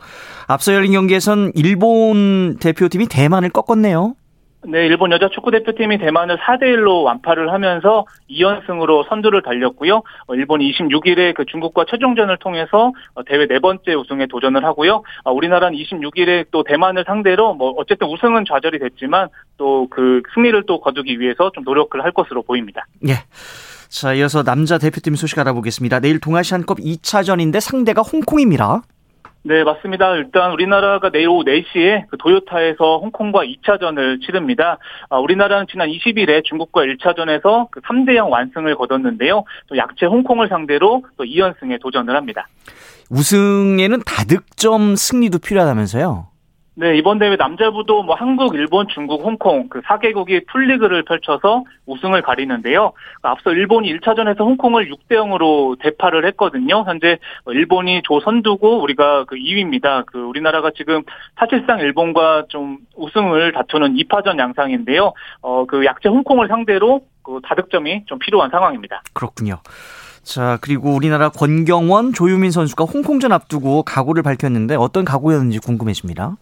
앞서 0.49 0.75
열린 0.75 0.93
경기에선 0.93 1.53
일본 1.55 2.57
대표팀이 2.59 3.07
대만을 3.07 3.51
꺾었네요. 3.51 4.15
네, 4.67 4.87
일본 4.87 5.13
여자 5.13 5.29
축구 5.29 5.51
대표팀이 5.51 5.99
대만을 5.99 6.39
4대 6.39 6.63
1로 6.63 7.05
완파를 7.05 7.53
하면서 7.53 8.05
2연승으로 8.31 9.09
선두를 9.09 9.43
달렸고요. 9.43 10.03
어, 10.27 10.35
일본이 10.35 10.73
26일에 10.73 11.35
그 11.35 11.45
중국과 11.47 11.85
최종전을 11.89 12.39
통해서 12.39 12.93
어, 13.15 13.23
대회 13.25 13.47
네 13.47 13.59
번째 13.59 13.95
우승에 13.95 14.27
도전을 14.27 14.65
하고요. 14.65 15.03
어, 15.25 15.33
우리나라는 15.33 15.79
26일에 15.79 16.47
또 16.51 16.63
대만을 16.65 17.05
상대로 17.07 17.55
뭐 17.55 17.75
어쨌든 17.77 18.09
우승은 18.09 18.45
좌절이 18.47 18.79
됐지만 18.81 19.29
또 19.57 19.85
그 19.95 20.23
승리를 20.35 20.65
또 20.67 20.81
거두기 20.81 21.21
위해서 21.21 21.51
좀 21.55 21.65
노력을 21.65 22.03
할 22.03 22.13
것으로 22.13 22.43
보입니다. 22.43 22.87
예. 23.09 23.15
자, 23.89 24.13
이어서 24.15 24.43
남자 24.43 24.79
대표팀 24.79 25.15
소식 25.15 25.39
알아보겠습니다. 25.39 26.01
내일 26.01 26.19
동아시안컵 26.19 26.79
2차전인데 26.79 27.61
상대가 27.61 28.03
홍콩입니다. 28.03 28.83
네, 29.47 29.63
맞습니다. 29.63 30.15
일단 30.15 30.53
우리나라가 30.53 31.11
내일 31.11 31.29
오후 31.29 31.45
4시에 31.45 32.07
그 32.09 32.17
도요타에서 32.17 32.99
홍콩과 32.99 33.41
2차전을 33.45 34.25
치릅니다. 34.25 34.79
아, 35.11 35.19
우리나라는 35.19 35.67
지난 35.71 35.91
20일에 35.91 36.43
중국과 36.45 36.81
1차전에서 36.81 37.69
그 37.71 37.81
3대 37.83 38.17
0 38.17 38.31
완승을 38.31 38.75
거뒀는데요. 38.75 39.45
또 39.69 39.77
약체 39.77 40.07
홍콩을 40.07 40.49
상대로 40.49 41.05
또 41.19 41.25
2연승에 41.25 41.79
도전을 41.83 42.17
합니다. 42.17 42.49
우승에는 43.11 44.01
다득점 44.07 44.97
승리도 44.97 45.41
필요하다면서요? 45.41 46.34
네, 46.77 46.97
이번 46.97 47.21
대회 47.21 47.37
남자부도 47.37 48.03
뭐 48.03 48.17
한국, 48.17 48.57
일본, 48.57 48.89
중국, 48.89 49.23
홍콩 49.23 49.69
그 49.69 49.81
4개국이 49.83 50.45
풀리그를 50.49 51.05
펼쳐서 51.05 51.65
우승을 51.87 52.23
가리는데요. 52.23 52.93
앞서 53.23 53.53
일본이 53.53 53.97
1차전에서 53.97 54.41
홍콩을 54.41 54.91
6대 54.91 55.13
0으로 55.13 55.79
대파를 55.81 56.27
했거든요. 56.27 56.83
현재 56.85 57.19
일본이 57.47 58.03
조선두고 58.03 58.83
우리가 58.83 59.25
그 59.27 59.37
2위입니다. 59.37 60.05
그 60.07 60.19
우리나라가 60.19 60.73
지금 60.77 61.03
사실상 61.39 61.79
일본과 61.79 62.47
좀 62.49 62.79
우승을 62.97 63.53
다투는 63.53 63.95
2파전 63.95 64.41
양상인데요. 64.41 65.13
어, 65.43 65.67
그 65.67 65.85
약체 65.85 66.09
홍콩을 66.09 66.49
상대로 66.49 67.03
그 67.23 67.39
다득점이 67.45 68.07
좀 68.07 68.19
필요한 68.19 68.51
상황입니다. 68.51 69.03
그렇군요. 69.13 69.61
자, 70.25 70.59
그리고 70.61 70.93
우리나라 70.95 71.29
권경원, 71.29 72.15
조유민 72.15 72.51
선수가 72.51 72.85
홍콩전 72.85 73.31
앞두고 73.31 73.85
각오를 73.85 74.23
밝혔는데 74.23 74.75
어떤 74.75 75.05
각오였는지 75.05 75.61
궁금해집니다. 75.61 76.37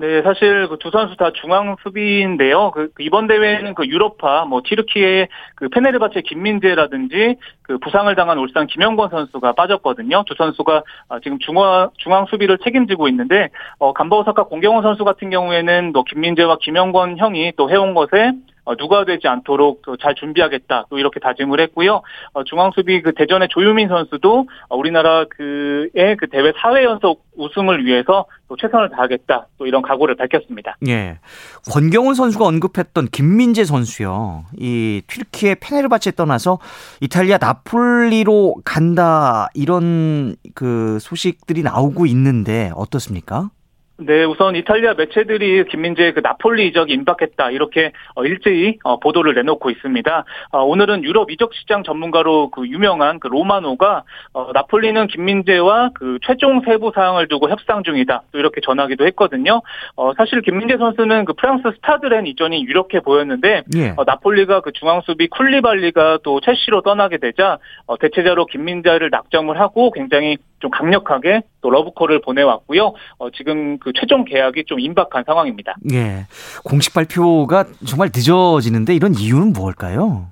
네, 0.00 0.22
사실 0.22 0.66
그 0.68 0.78
두 0.78 0.90
선수 0.90 1.14
다 1.18 1.30
중앙 1.34 1.76
수비인데요. 1.82 2.70
그, 2.70 2.88
그 2.94 3.02
이번 3.02 3.26
대회는 3.26 3.74
그 3.74 3.86
유로파, 3.86 4.46
뭐 4.46 4.62
티르키의 4.64 5.28
그 5.56 5.68
페네르바체 5.68 6.22
김민재라든지 6.22 7.36
그 7.60 7.76
부상을 7.76 8.12
당한 8.16 8.38
울산 8.38 8.66
김영권 8.66 9.10
선수가 9.10 9.52
빠졌거든요. 9.52 10.24
두 10.26 10.34
선수가 10.38 10.82
아, 11.10 11.20
지금 11.20 11.38
중앙 11.38 11.90
중앙 11.98 12.24
수비를 12.24 12.56
책임지고 12.64 13.08
있는데 13.08 13.50
어 13.78 13.92
간바오사카 13.92 14.44
공경원 14.44 14.82
선수 14.82 15.04
같은 15.04 15.28
경우에는 15.28 15.92
또 15.92 16.02
김민재와 16.04 16.56
김영권 16.62 17.18
형이 17.18 17.52
또 17.58 17.68
해온 17.70 17.92
것에 17.92 18.32
어, 18.32 18.32
누가 18.78 19.04
되지 19.04 19.28
않도록 19.28 19.82
잘 20.00 20.14
준비하겠다 20.14 20.86
또 20.90 20.98
이렇게 20.98 21.20
다짐을 21.20 21.60
했고요. 21.60 22.02
어, 22.32 22.44
중앙 22.44 22.70
수비 22.74 23.02
그 23.02 23.12
대전의 23.14 23.48
조유민 23.50 23.88
선수도 23.88 24.46
어, 24.68 24.76
우리나라 24.76 25.24
그의 25.24 26.16
그 26.16 26.28
대회 26.30 26.52
4회 26.52 26.84
연속 26.84 27.24
우승을 27.36 27.84
위해서 27.84 28.26
또 28.48 28.56
최선을 28.56 28.90
다하겠다 28.90 29.46
또 29.58 29.66
이런 29.66 29.82
각오를 29.82 30.16
밝혔습니다. 30.16 30.76
예. 30.88 31.18
권경훈 31.72 32.14
선수가 32.14 32.44
언급했던 32.44 33.08
김민재 33.08 33.64
선수요. 33.64 34.44
이 34.58 35.02
튀르키예 35.06 35.56
페네르바체 35.60 36.12
떠나서 36.12 36.58
이탈리아 37.00 37.38
나폴리로 37.38 38.56
간다 38.64 39.48
이런 39.54 40.36
그 40.54 40.98
소식들이 41.00 41.62
나오고 41.62 42.06
있는데 42.06 42.70
어떻습니까? 42.74 43.50
네, 44.02 44.24
우선 44.24 44.56
이탈리아 44.56 44.94
매체들이 44.94 45.64
김민재의 45.64 46.14
그 46.14 46.20
나폴리 46.20 46.68
이적이 46.68 46.94
임박했다 46.94 47.50
이렇게 47.50 47.92
어, 48.14 48.24
일제히 48.24 48.78
어, 48.82 48.98
보도를 48.98 49.34
내놓고 49.34 49.68
있습니다. 49.70 50.24
어, 50.52 50.62
오늘은 50.64 51.04
유럽 51.04 51.30
이적 51.30 51.52
시장 51.54 51.82
전문가로 51.82 52.50
그 52.50 52.66
유명한 52.66 53.20
그 53.20 53.26
로마노가 53.26 54.04
나폴리는 54.54 55.06
김민재와 55.08 55.90
그 55.94 56.18
최종 56.22 56.62
세부 56.62 56.92
사항을 56.94 57.28
두고 57.28 57.50
협상 57.50 57.82
중이다 57.82 58.22
또 58.32 58.38
이렇게 58.38 58.60
전하기도 58.62 59.06
했거든요. 59.08 59.60
사실 60.16 60.40
김민재 60.40 60.78
선수는 60.78 61.26
그 61.26 61.34
프랑스 61.34 61.70
스타드렌 61.76 62.26
이전이 62.26 62.64
유력해 62.64 63.00
보였는데 63.00 63.62
예. 63.76 63.94
나폴리가 64.06 64.60
그 64.60 64.72
중앙 64.72 65.02
수비 65.02 65.28
쿨리발리가 65.28 66.20
또 66.22 66.40
첼시로 66.40 66.80
떠나게 66.82 67.18
되자 67.18 67.58
대체자로 68.00 68.46
김민재를 68.46 69.10
낙점을 69.10 69.58
하고 69.58 69.90
굉장히 69.90 70.38
좀 70.60 70.70
강력하게 70.70 71.42
또 71.62 71.70
러브콜을 71.70 72.20
보내왔고요. 72.20 72.94
지금 73.34 73.78
그 73.78 73.89
최종 73.94 74.24
계약이 74.24 74.64
좀 74.64 74.80
임박한 74.80 75.24
상황입니다. 75.26 75.74
예. 75.92 76.26
공식 76.64 76.94
발표가 76.94 77.64
정말 77.86 78.10
늦어지는데 78.14 78.94
이런 78.94 79.14
이유는 79.14 79.52
무엇일까요? 79.52 80.28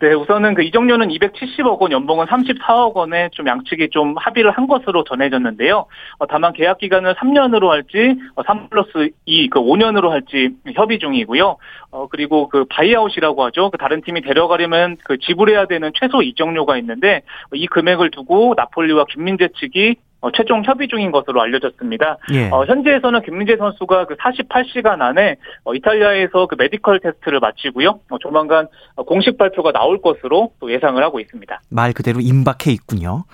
네, 0.00 0.14
우선은 0.14 0.54
그 0.54 0.62
이정료는 0.62 1.08
270억 1.08 1.78
원, 1.78 1.92
연봉은 1.92 2.24
34억 2.24 2.94
원에 2.94 3.28
좀 3.32 3.46
양측이 3.46 3.90
좀 3.90 4.14
합의를 4.16 4.50
한 4.50 4.66
것으로 4.66 5.04
전해졌는데요. 5.04 5.84
어, 6.18 6.26
다만 6.26 6.54
계약 6.54 6.78
기간을 6.78 7.14
3년으로 7.16 7.68
할지, 7.68 8.16
어, 8.34 8.42
3 8.46 8.70
플러스 8.70 9.10
2, 9.26 9.50
그 9.50 9.60
5년으로 9.60 10.08
할지 10.08 10.56
협의 10.74 10.98
중이고요. 10.98 11.58
어, 11.90 12.08
그리고 12.08 12.48
그 12.48 12.64
바이아웃이라고 12.64 13.44
하죠. 13.44 13.70
그 13.70 13.76
다른 13.76 14.00
팀이 14.00 14.22
데려가려면 14.22 14.96
그 15.04 15.18
지불해야 15.18 15.66
되는 15.66 15.92
최소 15.94 16.22
이적료가 16.22 16.78
있는데 16.78 17.20
이 17.52 17.66
금액을 17.66 18.10
두고 18.10 18.54
나폴리와 18.56 19.04
김민재 19.10 19.48
측이 19.60 19.96
어, 20.24 20.30
최종 20.32 20.64
협의 20.64 20.88
중인 20.88 21.10
것으로 21.10 21.42
알려졌습니다. 21.42 22.16
예. 22.32 22.48
어, 22.48 22.64
현지에서는 22.64 23.20
김민재 23.22 23.58
선수가 23.58 24.06
그 24.06 24.16
48시간 24.16 25.02
안에 25.02 25.36
어, 25.64 25.74
이탈리아에서 25.74 26.46
그 26.46 26.56
메디컬 26.58 27.00
테스트를 27.00 27.40
마치고요. 27.40 28.00
어, 28.08 28.18
조만간 28.18 28.66
공식 29.06 29.36
발표가 29.36 29.70
나올 29.70 30.00
것으로 30.00 30.52
또 30.60 30.72
예상을 30.72 31.02
하고 31.02 31.20
있습니다. 31.20 31.60
말 31.68 31.92
그대로 31.92 32.20
임박해 32.20 32.72
있군요. 32.72 33.24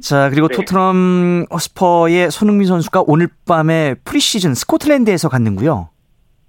자, 0.00 0.30
그리고 0.30 0.46
네. 0.46 0.54
토트넘 0.54 1.46
홋스퍼의 1.50 2.30
손흥민 2.30 2.68
선수가 2.68 3.02
오늘 3.08 3.26
밤에 3.44 3.96
프리시즌 4.04 4.54
스코틀랜드에서 4.54 5.28
갖는다고요. 5.28 5.88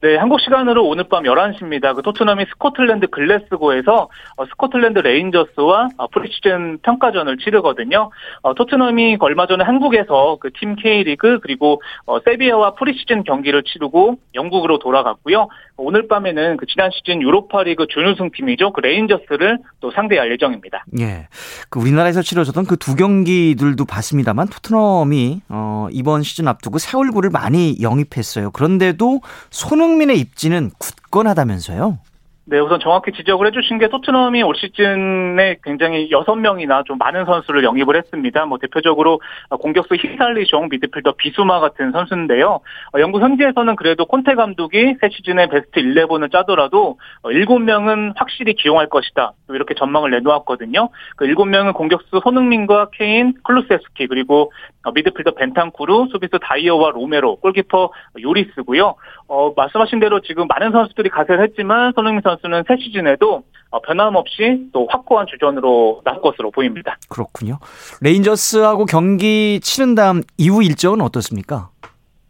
네, 0.04 0.18
한국 0.18 0.42
시간으로 0.42 0.86
오늘 0.86 1.06
밤 1.06 1.24
11시입니다. 1.24 1.96
그 1.96 2.02
토트넘이 2.02 2.44
스코틀랜드 2.50 3.08
글래스고에서 3.08 4.10
어, 4.36 4.46
스코틀랜드 4.48 5.00
레인저스와 5.00 5.88
어, 5.98 6.08
프리시즌 6.08 6.80
평가전을 6.82 7.38
치르거든요. 7.38 8.12
어, 8.42 8.54
토트넘이 8.54 9.16
얼마 9.22 9.48
전에 9.48 9.64
한국에서 9.64 10.40
그 10.42 10.50
팀 10.60 10.76
K리그 10.76 11.40
그리고 11.42 11.82
어, 12.06 12.20
세비야와 12.20 12.76
프리시즌 12.76 13.24
경기를 13.24 13.64
치르고 13.64 14.18
영국으로 14.36 14.78
돌아갔고요. 14.80 15.48
오늘 15.78 16.10
밤에는 16.10 16.58
그 16.58 16.66
지난 16.66 16.92
시즌 16.92 17.22
유로파리그 17.22 17.88
준우승 17.88 18.32
팀이죠. 18.36 18.74
그 18.74 18.82
레인저스를 18.82 19.60
또 19.80 19.90
상대할 19.92 20.30
예정입니다. 20.34 20.84
예. 21.00 21.30
그 21.70 21.80
우리나라에서 21.80 22.22
치러졌던 22.22 22.66
그 22.66 22.76
두 22.76 22.98
경기들도 22.98 23.86
봤습니다만 23.86 24.50
토트넘이 24.50 25.44
어, 25.48 25.88
이번 25.92 26.24
시즌 26.24 26.50
앞두고 26.50 26.78
새 26.80 26.98
얼굴을 26.98 27.30
많이 27.30 27.78
영입했어요. 27.82 28.52
그런데도 28.52 29.22
손흥 29.50 29.93
민의 29.98 30.20
입지는 30.20 30.72
굳건하다면서요? 30.80 32.00
네, 32.46 32.60
우선 32.60 32.82
정확히 32.82 33.14
지적을 33.14 33.48
해주신 33.48 33.80
게 33.80 33.88
토트넘이 33.88 34.44
올 34.44 34.54
시즌에 34.56 35.56
굉장히 35.64 36.12
여섯 36.12 36.36
명이나 36.36 36.84
좀 36.86 36.98
많은 36.98 37.24
선수를 37.24 37.64
영입을 37.64 37.96
했습니다. 37.96 38.46
뭐 38.46 38.58
대표적으로 38.58 39.22
공격수 39.50 39.96
히살리종, 39.96 40.68
미드필더 40.70 41.14
비수마 41.14 41.62
같은 41.62 41.94
선수인데요. 41.94 42.60
어, 42.94 43.00
영국 43.00 43.22
현지에서는 43.22 43.78
그래도 43.78 44.06
콘테 44.06 44.36
감독이 44.36 44.96
새 45.00 45.10
시즌에 45.10 45.48
베스트 45.48 45.80
11을 45.80 46.30
짜더라도 46.34 47.00
어, 47.22 47.32
일곱 47.32 47.60
명은 47.60 48.14
확실히 48.18 48.56
기용할 48.56 48.90
것이다. 48.90 49.32
이렇게 49.48 49.74
전망을 49.74 50.12
내놓았거든요. 50.12 50.90
그 51.16 51.26
일곱 51.26 51.46
명은 51.46 51.72
공격수 51.72 52.20
손흥민과 52.24 52.90
케인, 52.92 53.36
쿨루세브스키 53.46 54.08
그리고 54.08 54.52
어, 54.73 54.73
미드필더 54.92 55.32
벤탄쿠르, 55.32 56.08
수비수 56.12 56.40
다이어와 56.42 56.92
로메로, 56.92 57.38
골키퍼 57.38 57.92
요리스고요. 58.22 58.96
어, 59.28 59.54
말씀하신 59.56 60.00
대로 60.00 60.20
지금 60.22 60.48
많은 60.48 60.72
선수들이 60.72 61.10
가세를 61.10 61.44
했지만 61.44 61.94
손흥민 61.96 62.22
선수는 62.24 62.63
새 62.68 62.75
시즌에도 62.78 63.44
어, 63.70 63.82
변함없이 63.82 64.70
또 64.72 64.88
확고한 64.90 65.25
주전으로 65.28 66.02
나올 66.04 66.22
것으로 66.22 66.52
보입니다. 66.52 66.98
그렇군요. 67.10 67.60
레인저스하고 68.02 68.86
경기 68.86 69.60
치른 69.62 69.96
다음 69.96 70.22
이후 70.38 70.62
일정은 70.62 71.02
어떻습니까? 71.02 71.70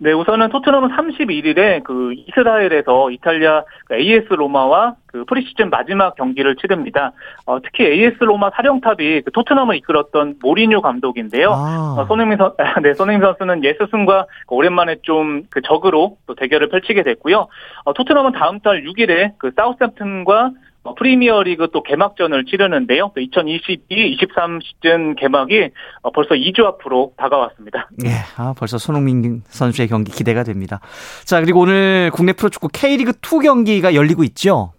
네, 0.03 0.11
우선은 0.11 0.49
토트넘은 0.49 0.89
31일에 0.89 1.81
그 1.83 2.13
이스라엘에서 2.13 3.09
이탈리아 3.09 3.63
그 3.85 3.95
AS 3.95 4.33
로마와 4.33 4.95
그 5.07 5.23
프리시즌 5.23 5.69
마지막 5.69 6.15
경기를 6.15 6.57
치릅니다. 6.57 7.13
어, 7.45 7.61
특히 7.61 7.85
AS 7.85 8.17
로마 8.19 8.49
사령탑이 8.49 9.21
그 9.21 9.31
토트넘을 9.31 9.77
이끌었던 9.77 10.39
모리뉴 10.41 10.81
감독인데요. 10.81 11.51
아. 11.51 11.95
어, 11.97 12.05
손흥민 12.05 12.37
선, 12.37 12.51
네, 12.83 12.93
손흥민 12.93 13.21
선수는 13.21 13.63
예스슨과 13.63 14.25
오랜만에 14.47 14.97
좀 15.03 15.43
그 15.49 15.61
적으로 15.61 16.17
또 16.27 16.35
대결을 16.35 16.69
펼치게 16.69 17.03
됐고요. 17.03 17.47
어, 17.85 17.93
토트넘은 17.93 18.31
다음 18.33 18.59
달 18.59 18.83
6일에 18.83 19.33
그 19.37 19.51
사우스햄튼과 19.55 20.41
뭐 20.43 20.51
프리미어리그 20.97 21.69
또 21.71 21.81
개막전을 21.81 22.45
치르는데요. 22.45 23.11
또 23.15 23.21
2022-23 23.21 24.61
시즌 24.63 25.15
개막이 25.15 25.69
어, 26.01 26.11
벌써 26.11 26.35
2주 26.35 26.65
앞으로 26.65 27.13
다가왔습니다. 27.17 27.89
예, 28.05 28.09
아, 28.35 28.53
벌써 28.57 28.77
손흥민 28.77 29.43
선수의 29.47 29.87
경기 29.87 30.11
기대가 30.11 30.43
됩니다. 30.43 30.79
자, 31.23 31.39
그리고 31.41 31.61
오늘 31.61 32.11
국내 32.13 32.33
프로축구 32.33 32.69
K리그 32.69 33.13
2 33.21 33.39
경기가 33.39 33.95
열리고 33.95 34.23
있죠. 34.25 34.73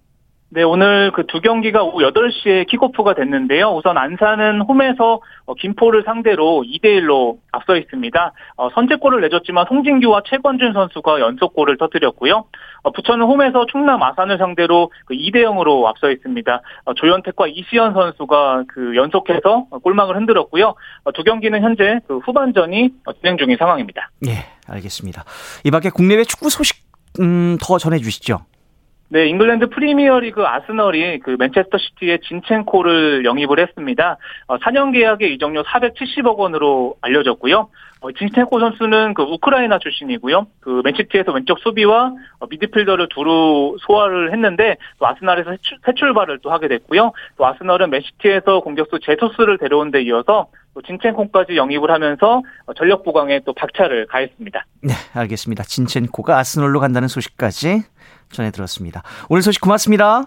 네, 0.51 0.63
오늘 0.63 1.11
그 1.11 1.25
두 1.27 1.41
경기가 1.41 1.83
오후 1.83 1.99
8시에 1.99 2.69
킥오프가 2.69 3.15
됐는데요. 3.15 3.71
우선 3.75 3.99
안산은 3.99 4.61
홈에서 4.61 5.21
어, 5.47 5.55
김포를 5.55 6.05
상대로 6.05 6.63
2대1로 6.65 7.39
앞서 7.51 7.77
있습니다. 7.77 8.33
어, 8.57 8.71
선제골을 8.71 9.21
내줬지만 9.23 9.67
송진규와 9.69 10.23
최건준 10.27 10.73
선수가 10.73 11.19
연속골을 11.19 11.77
터뜨렸고요. 11.79 12.45
어, 12.85 12.91
부천은 12.93 13.27
홈에서 13.27 13.67
충남 13.67 14.01
아산을 14.05 14.39
상대로 14.39 14.93
그 15.07 15.15
2대0으로 15.15 15.87
앞서 15.87 16.11
있습니다. 16.13 16.61
조현택과 16.95 17.49
이시연 17.49 17.95
선수가 17.95 18.65
그 18.69 18.95
연속해서 18.95 19.67
골망을 19.83 20.17
흔들었고요. 20.17 20.75
두 21.15 21.25
경기는 21.25 21.61
현재 21.63 21.99
그 22.07 22.19
후반전이 22.19 22.91
진행 23.21 23.39
중인 23.39 23.57
상황입니다. 23.59 24.09
예, 24.29 24.45
알겠습니다. 24.69 25.25
이 25.65 25.71
밖에 25.73 25.91
국내외 25.91 26.23
축구 26.23 26.49
소식 26.49 26.85
음, 27.19 27.59
더 27.61 27.79
전해주시죠. 27.79 28.39
네, 29.15 29.29
잉글랜드 29.29 29.69
프리미어리그 29.69 30.45
아스널이 30.45 31.21
그 31.21 31.37
맨체스터 31.39 31.79
시티의 31.79 32.19
진첸코를 32.27 33.25
영입을 33.25 33.61
했습니다. 33.61 34.17
어, 34.49 34.57
4년 34.59 34.93
계약의 34.93 35.33
이적료 35.33 35.63
470억 35.63 36.37
원으로 36.37 36.97
알려졌고요. 37.01 37.69
어, 38.01 38.11
진첸코 38.11 38.59
선수는 38.59 39.15
그 39.15 39.23
우크라이나 39.23 39.79
출신이고요. 39.79 40.49
그 40.59 40.83
맨시티에서 40.83 41.31
왼쪽 41.31 41.61
수비와 41.61 42.13
어, 42.41 42.47
미드필더를 42.51 43.09
두루 43.11 43.77
소화를 43.83 44.33
했는데 44.33 44.79
또 44.99 45.07
아스널에서 45.07 45.53
새 45.87 45.93
출발을 45.95 46.41
또 46.43 46.51
하게 46.51 46.67
됐고요. 46.67 47.13
또 47.37 47.47
아스널은 47.47 47.91
맨시티에서 47.91 48.63
공격수 48.63 48.99
제수스를 48.99 49.59
데려온 49.59 49.93
데 49.93 50.03
이어서 50.03 50.49
또 50.75 50.83
진첸코까지 50.83 51.57
영입을 51.57 51.93
하면서 51.93 52.43
어, 52.67 52.75
전력 52.75 53.05
보강에 53.05 53.39
또 53.47 53.53
박차를 53.53 54.07
가했습니다. 54.07 54.67
네, 54.83 54.93
알겠습니다. 55.15 55.63
진첸코가 55.63 56.37
아스널로 56.37 56.81
간다는 56.81 57.07
소식까지 57.07 57.85
전해 58.31 58.51
들었습니다. 58.51 59.03
오늘 59.29 59.43
소식 59.43 59.61
고맙습니다. 59.61 60.25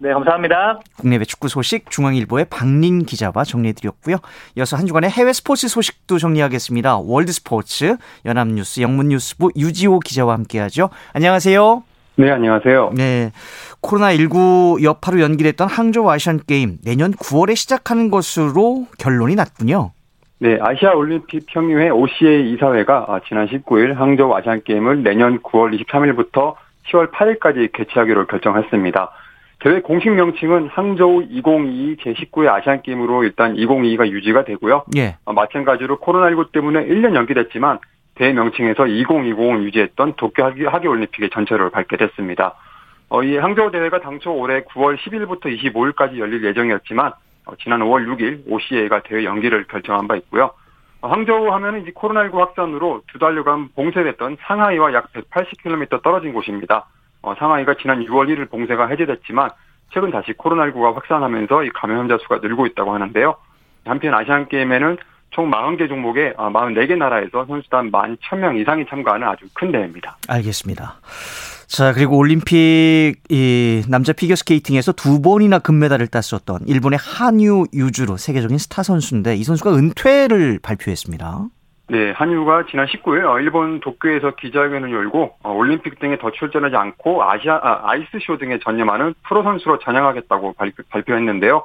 네, 0.00 0.12
감사합니다. 0.12 0.78
국내외 0.96 1.24
축구 1.24 1.48
소식 1.48 1.90
중앙일보의 1.90 2.46
박린 2.50 3.04
기자와 3.04 3.42
정리해드렸고요. 3.44 4.18
이어서 4.56 4.76
한 4.76 4.86
주간의 4.86 5.10
해외 5.10 5.32
스포츠 5.32 5.66
소식도 5.66 6.18
정리하겠습니다. 6.18 6.98
월드스포츠 6.98 7.96
연합뉴스 8.24 8.80
영문뉴스부 8.80 9.50
유지호 9.56 9.98
기자와 9.98 10.34
함께하죠. 10.34 10.90
안녕하세요. 11.14 11.82
네, 12.14 12.30
안녕하세요. 12.30 12.92
네. 12.96 13.32
코로나19 13.82 14.82
여파로 14.82 15.20
연기됐던 15.20 15.68
항저우 15.68 16.08
아시안 16.10 16.40
게임 16.46 16.78
내년 16.84 17.12
9월에 17.12 17.56
시작하는 17.56 18.10
것으로 18.10 18.86
결론이 18.98 19.34
났군요. 19.34 19.92
네, 20.40 20.58
아시아 20.60 20.92
올림픽 20.92 21.46
평의회 21.46 21.90
OCA 21.90 22.52
이사회가 22.52 23.20
지난 23.28 23.48
19일 23.48 23.94
항저우 23.94 24.32
아시안 24.34 24.62
게임을 24.62 25.02
내년 25.02 25.40
9월 25.42 25.76
23일부터 25.80 26.54
10월 26.90 27.10
8일까지 27.10 27.72
개최하기로 27.72 28.26
결정했습니다. 28.26 29.10
대회 29.60 29.80
공식 29.80 30.10
명칭은 30.10 30.68
항저우 30.68 31.24
2022 31.30 31.96
제19회 31.96 32.48
아시안게임으로 32.48 33.24
일단 33.24 33.54
2022가 33.54 34.08
유지가 34.08 34.44
되고요. 34.44 34.84
예. 34.96 35.16
어, 35.24 35.32
마찬가지로 35.32 35.98
코로나19 35.98 36.52
때문에 36.52 36.86
1년 36.86 37.16
연기됐지만 37.16 37.78
대회 38.14 38.32
명칭에서 38.32 38.84
2020을 38.84 39.62
유지했던 39.64 40.14
도쿄 40.16 40.44
하계올림픽의 40.44 41.30
전체를 41.30 41.70
밝게 41.70 41.96
됐습니다. 41.96 42.54
어, 43.08 43.22
이 43.22 43.36
항저우 43.36 43.70
대회가 43.72 44.00
당초 44.00 44.32
올해 44.32 44.62
9월 44.62 44.96
10일부터 44.98 45.46
25일까지 45.46 46.18
열릴 46.18 46.44
예정이었지만 46.44 47.12
어, 47.46 47.52
지난 47.62 47.80
5월 47.80 48.06
6일 48.06 48.42
OCA가 48.46 49.02
대회 49.02 49.24
연기를 49.24 49.64
결정한 49.64 50.06
바 50.06 50.14
있고요. 50.16 50.52
항저우 51.00 51.52
하면은 51.52 51.82
이제 51.82 51.92
코로나19 51.92 52.34
확산으로 52.34 53.02
두 53.06 53.18
달여간 53.18 53.68
봉쇄됐던 53.74 54.38
상하이와 54.40 54.92
약 54.94 55.12
180km 55.12 56.02
떨어진 56.02 56.32
곳입니다. 56.32 56.86
어, 57.22 57.34
상하이가 57.38 57.74
지난 57.80 58.04
6월 58.04 58.28
1일 58.28 58.50
봉쇄가 58.50 58.88
해제됐지만 58.88 59.50
최근 59.92 60.10
다시 60.10 60.32
코로나19가 60.32 60.94
확산하면서 60.94 61.64
이 61.64 61.70
감염자 61.70 62.18
수가 62.18 62.38
늘고 62.38 62.66
있다고 62.66 62.92
하는데요. 62.92 63.36
한편 63.84 64.14
아시안 64.14 64.48
게임에는 64.48 64.98
총 65.30 65.50
40개 65.50 65.88
종목에 65.88 66.32
44개 66.34 66.92
아, 66.92 66.96
나라에서 66.96 67.44
선수단 67.46 67.90
11,000명 67.90 68.60
이상이 68.60 68.86
참가하는 68.86 69.28
아주 69.28 69.46
큰 69.54 69.70
대회입니다. 69.70 70.16
알겠습니다. 70.28 70.96
자, 71.68 71.92
그리고 71.92 72.16
올림픽 72.16 73.16
이 73.28 73.82
남자 73.90 74.14
피겨 74.14 74.34
스케이팅에서 74.34 74.92
두 74.92 75.20
번이나 75.20 75.58
금메달을 75.58 76.06
땄었던 76.06 76.66
일본의 76.66 76.98
하뉴 77.00 77.66
유즈루 77.74 78.16
세계적인 78.16 78.56
스타 78.56 78.82
선수인데 78.82 79.36
이 79.36 79.44
선수가 79.44 79.74
은퇴를 79.74 80.60
발표했습니다. 80.62 81.48
네, 81.90 82.10
한유가 82.12 82.64
지난 82.70 82.86
19일 82.86 83.24
어, 83.24 83.38
일본 83.40 83.80
도쿄에서 83.80 84.34
기자회견을 84.36 84.90
열고 84.90 85.36
어, 85.42 85.52
올림픽 85.52 86.00
등에 86.00 86.16
더 86.18 86.30
출전하지 86.30 86.74
않고 86.74 87.22
아시아 87.22 87.60
아, 87.62 87.96
이스쇼 87.96 88.38
등에 88.38 88.58
전념하는 88.64 89.14
프로 89.26 89.42
선수로 89.42 89.78
전향하겠다고 89.78 90.54
발표, 90.54 91.14
했는데요 91.14 91.64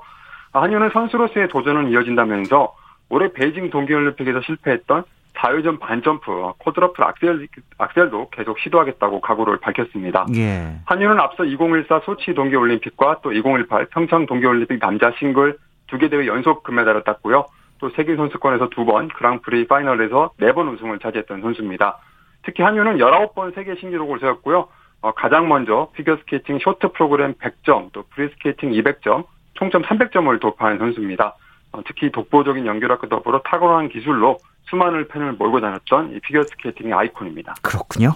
한유는 0.52 0.92
선수로서의 0.94 1.48
도전은 1.48 1.90
이어진다면서 1.92 2.76
올해 3.10 3.32
베이징 3.32 3.70
동계올림픽에서 3.70 4.42
실패했던 4.46 5.04
4회전 5.36 5.80
반점프, 5.80 6.54
코드러플 6.60 7.04
악셀, 7.04 7.48
악셀도 7.78 8.30
계속 8.30 8.60
시도하겠다고 8.60 9.22
각오를 9.22 9.60
밝혔습니다. 9.60 10.26
예. 10.36 10.76
한유는 10.86 11.20
앞서 11.20 11.44
2014 11.44 12.02
소치 12.06 12.34
동계올림픽과 12.34 13.20
또 13.24 13.32
2018 13.34 13.88
평창 13.88 14.26
동계올림픽 14.26 14.80
남자 14.80 15.12
싱글 15.20 15.58
두 15.88 15.98
개 15.98 16.10
대회 16.10 16.26
연속 16.28 16.64
금메달을 16.64 17.04
땄고요. 17.04 17.46
또 17.80 17.90
세계 17.92 18.16
선수권에서 18.16 18.70
두 18.70 18.86
번, 18.86 19.10
그랑프리 19.10 19.68
파이널에서 19.68 20.32
네 20.38 20.54
번 20.54 20.70
우승을 20.70 21.00
차지했던 21.00 21.42
선수입니다. 21.42 21.98
특히 22.44 22.64
하뉴는 22.64 22.98
19번 22.98 23.54
세계 23.54 23.76
신기록을 23.76 24.20
세웠고요. 24.20 24.68
어, 25.02 25.12
가장 25.12 25.50
먼저 25.50 25.90
피겨스케이팅 25.96 26.60
쇼트 26.60 26.94
프로그램 26.94 27.34
100점, 27.34 27.90
또 27.92 28.04
프리스케이팅 28.16 28.72
200점, 28.72 29.26
총점 29.56 29.82
300점을 29.84 30.40
돌파한 30.40 30.78
선수입니다. 30.80 31.36
어, 31.74 31.82
특히 31.86 32.10
독보적인 32.12 32.66
연기력과 32.66 33.08
더불어 33.10 33.42
탁월한 33.44 33.90
기술로 33.90 34.38
수많은 34.70 35.08
팬을 35.08 35.34
몰고 35.34 35.62
다녔던 35.62 36.16
이 36.16 36.20
피겨 36.20 36.44
스케이팅의 36.44 36.94
아이콘입니다. 36.94 37.56
그렇군요. 37.62 38.16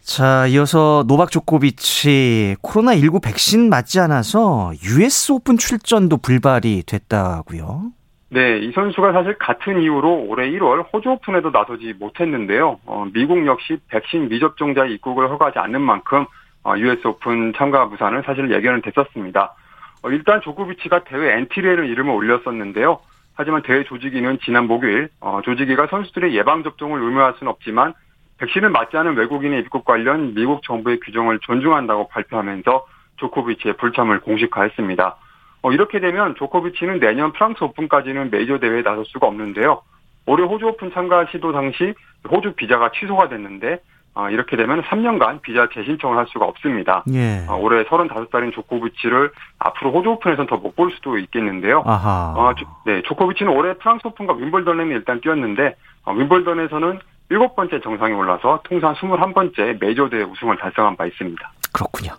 자, 0.00 0.46
이어서 0.46 1.04
노박 1.06 1.30
조코비치 1.30 2.56
코로나19 2.62 3.22
백신 3.22 3.68
맞지 3.68 4.00
않아서 4.00 4.72
US 4.82 5.32
오픈 5.32 5.58
출전도 5.58 6.16
불발이 6.18 6.84
됐다고요? 6.86 7.92
네, 8.30 8.58
이 8.58 8.72
선수가 8.72 9.12
사실 9.12 9.36
같은 9.38 9.80
이유로 9.82 10.26
올해 10.28 10.50
1월 10.50 10.86
호주 10.92 11.10
오픈에도 11.10 11.50
나서지 11.50 11.94
못했는데요. 11.98 12.80
어, 12.86 13.06
미국 13.12 13.46
역시 13.46 13.78
백신 13.88 14.28
미접종자의 14.28 14.92
입국을 14.94 15.30
허가하지 15.30 15.58
않는 15.58 15.80
만큼 15.80 16.26
어, 16.62 16.76
US 16.76 17.06
오픈 17.06 17.52
참가 17.56 17.86
무산은 17.86 18.22
사실 18.24 18.50
예견은 18.50 18.82
됐었습니다. 18.82 19.54
어, 20.02 20.10
일단 20.10 20.40
조코비치가 20.42 21.04
대회 21.04 21.38
엔트리에는 21.38 21.86
이름을 21.86 22.14
올렸었는데요. 22.14 23.00
하지만 23.38 23.62
대회 23.62 23.84
조직위는 23.84 24.40
지난 24.42 24.66
목요일 24.66 25.10
어, 25.20 25.40
조직위가 25.44 25.86
선수들의 25.86 26.34
예방 26.34 26.64
접종을 26.64 27.00
의무화할 27.00 27.34
수는 27.38 27.48
없지만 27.52 27.94
백신을 28.38 28.68
맞지 28.70 28.96
않은 28.96 29.14
외국인의 29.14 29.60
입국 29.60 29.84
관련 29.84 30.34
미국 30.34 30.64
정부의 30.64 30.98
규정을 30.98 31.38
존중한다고 31.42 32.08
발표하면서 32.08 32.86
조코비치의 33.16 33.76
불참을 33.76 34.20
공식화했습니다. 34.20 35.16
어, 35.62 35.72
이렇게 35.72 36.00
되면 36.00 36.34
조코비치는 36.34 36.98
내년 36.98 37.32
프랑스 37.32 37.62
오픈까지는 37.62 38.32
메이저 38.32 38.58
대회에 38.58 38.82
나설 38.82 39.04
수가 39.06 39.28
없는데요. 39.28 39.82
올해 40.26 40.44
호주 40.44 40.66
오픈 40.66 40.90
참가 40.90 41.24
시도 41.26 41.52
당시 41.52 41.94
호주 42.28 42.54
비자가 42.54 42.90
취소가 42.90 43.28
됐는데 43.28 43.78
어, 44.18 44.28
이렇게 44.30 44.56
되면 44.56 44.82
3년간 44.82 45.42
비자 45.42 45.68
재신청을 45.72 46.18
할 46.18 46.26
수가 46.26 46.44
없습니다. 46.44 47.04
예. 47.12 47.46
어, 47.48 47.56
올해 47.56 47.84
35살인 47.84 48.52
조코비치를 48.52 49.30
앞으로 49.60 49.92
호주 49.92 50.08
오픈에서는 50.08 50.48
더 50.48 50.61
못 50.61 50.74
볼 50.74 50.90
수도 50.90 51.18
있겠는데요. 51.18 51.84
아하. 51.86 52.34
어, 52.36 52.52
조, 52.56 52.66
네, 52.84 53.00
조코비치는 53.02 53.52
올해 53.52 53.74
프랑스 53.74 54.08
오픈과 54.08 54.32
윈블던에는 54.34 54.90
일단 54.90 55.20
뛰었는데 55.20 55.76
어, 56.04 56.12
윈블던에서는 56.12 56.98
일곱 57.30 57.54
번째 57.54 57.80
정상에 57.80 58.12
올라서 58.12 58.62
통산 58.64 58.94
21번째 58.94 59.80
메이저 59.80 60.08
대회 60.08 60.24
우승을 60.24 60.56
달성한 60.56 60.96
바 60.96 61.06
있습니다. 61.06 61.52
그렇군요. 61.72 62.10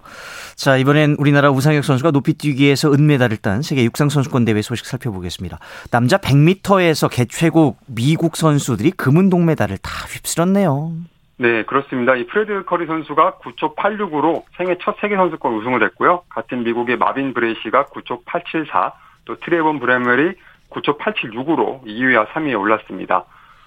자, 0.56 0.78
이번엔 0.78 1.18
우리나라 1.20 1.52
우상혁 1.52 1.84
선수가 1.84 2.12
높이뛰기에서 2.12 2.94
은메달을 2.94 3.38
딴 3.38 3.62
세계 3.62 3.84
육상 3.84 4.08
선수권 4.08 4.46
대회 4.46 4.62
소식 4.62 4.86
살펴보겠습니다. 4.86 5.60
남자 5.92 6.18
100m에서 6.18 7.10
개최국 7.12 7.78
미국 7.88 8.38
선수들이 8.38 8.92
금은 8.92 9.30
동메달을 9.30 9.80
다 9.80 9.92
휩쓸었네요. 10.08 10.94
네, 11.42 11.64
그렇습니다. 11.64 12.18
이 12.18 12.26
프레드 12.28 12.66
컬리 12.66 12.86
선수가 12.86 13.36
9초 13.36 13.74
86으로 13.78 14.44
생애 14.58 14.76
첫 14.82 14.98
세계 15.00 15.16
선수권 15.16 15.54
우승을 15.54 15.82
했고요. 15.84 16.24
같은 16.28 16.66
미국의 16.66 16.98
마빈 16.98 17.34
브레이시가 17.34 17.86
9초 17.86 18.26
874, 18.26 18.92
또 19.24 19.38
트레이번 19.38 19.80
브로멜이 19.80 20.34
9초 20.70 21.00
876으로 21.00 21.82
2위와 21.86 22.28
3위에 22.28 22.60
올랐습니다. 22.60 23.24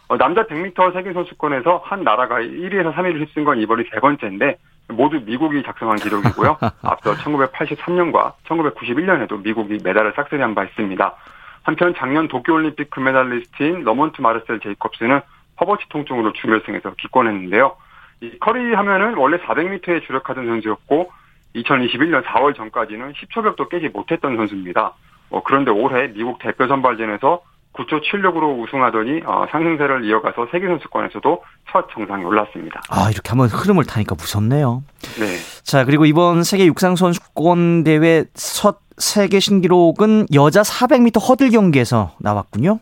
어, 0.09 0.19
남자 0.19 0.43
100m 0.43 0.93
세계 0.93 1.15
선수권에서 1.15 1.81
한 1.87 2.05
나라가 2.05 2.41
1위에서 2.41 2.93
3위를 2.93 3.21
휩쓴 3.21 3.45
건 3.45 3.59
이번이 3.59 3.85
세 3.91 4.01
번째인데 4.01 4.59
모두 4.89 5.23
미국이 5.25 5.63
작성한 5.63 5.97
기록이고요. 5.97 6.59
앞서 6.85 7.15
1983년과 7.15 8.35
1991년에도 8.49 9.43
미국이 9.43 9.79
메달을 9.83 10.13
싹쓸이한 10.15 10.55
바 10.55 10.65
있습니다. 10.65 11.15
한편 11.63 11.95
작년 11.97 12.29
도쿄올림픽 12.29 12.91
금메달리스트인 12.91 13.85
러몬트 13.85 14.21
마르셀 14.21 14.61
제이콥스는 14.61 15.23
허벅지 15.63 15.89
통증으로 15.89 16.33
준결승에서 16.33 16.95
기권했는데요. 16.99 17.77
이 18.23 18.39
컬리 18.41 18.75
하면은 18.75 19.15
원래 19.15 19.39
400m에 19.39 20.05
주력하던 20.07 20.47
선수였고 20.47 21.11
2021년 21.55 22.25
4월 22.25 22.57
전까지는 22.57 23.13
10초벽도 23.13 23.69
깨지 23.69 23.89
못했던 23.89 24.37
선수입니다. 24.37 24.95
어, 25.31 25.43
그런데 25.45 25.71
올해 25.71 26.09
미국 26.09 26.39
대표 26.39 26.67
선발전에서 26.67 27.43
9초 27.75 28.03
76으로 28.03 28.63
우승하더니 28.63 29.23
어, 29.25 29.47
상승세를 29.51 30.05
이어가서 30.05 30.49
세계 30.53 30.67
선수권에서도 30.67 31.43
첫 31.71 31.89
정상에 31.93 32.25
올랐습니다. 32.25 32.83
아 32.91 33.09
이렇게 33.11 33.31
한번 33.31 33.49
흐름을 33.49 33.85
타니까 33.85 34.15
무섭네요. 34.15 34.83
네. 35.19 35.37
자 35.63 35.85
그리고 35.85 36.05
이번 36.05 36.43
세계 36.43 36.67
육상 36.67 36.97
선수권 36.97 37.85
대회 37.85 38.25
첫 38.35 38.81
세계 38.99 39.41
신기록은 39.41 40.27
여자 40.35 40.63
400m 40.63 41.29
허들 41.29 41.51
경기에서 41.51 42.15
나왔군요. 42.21 42.79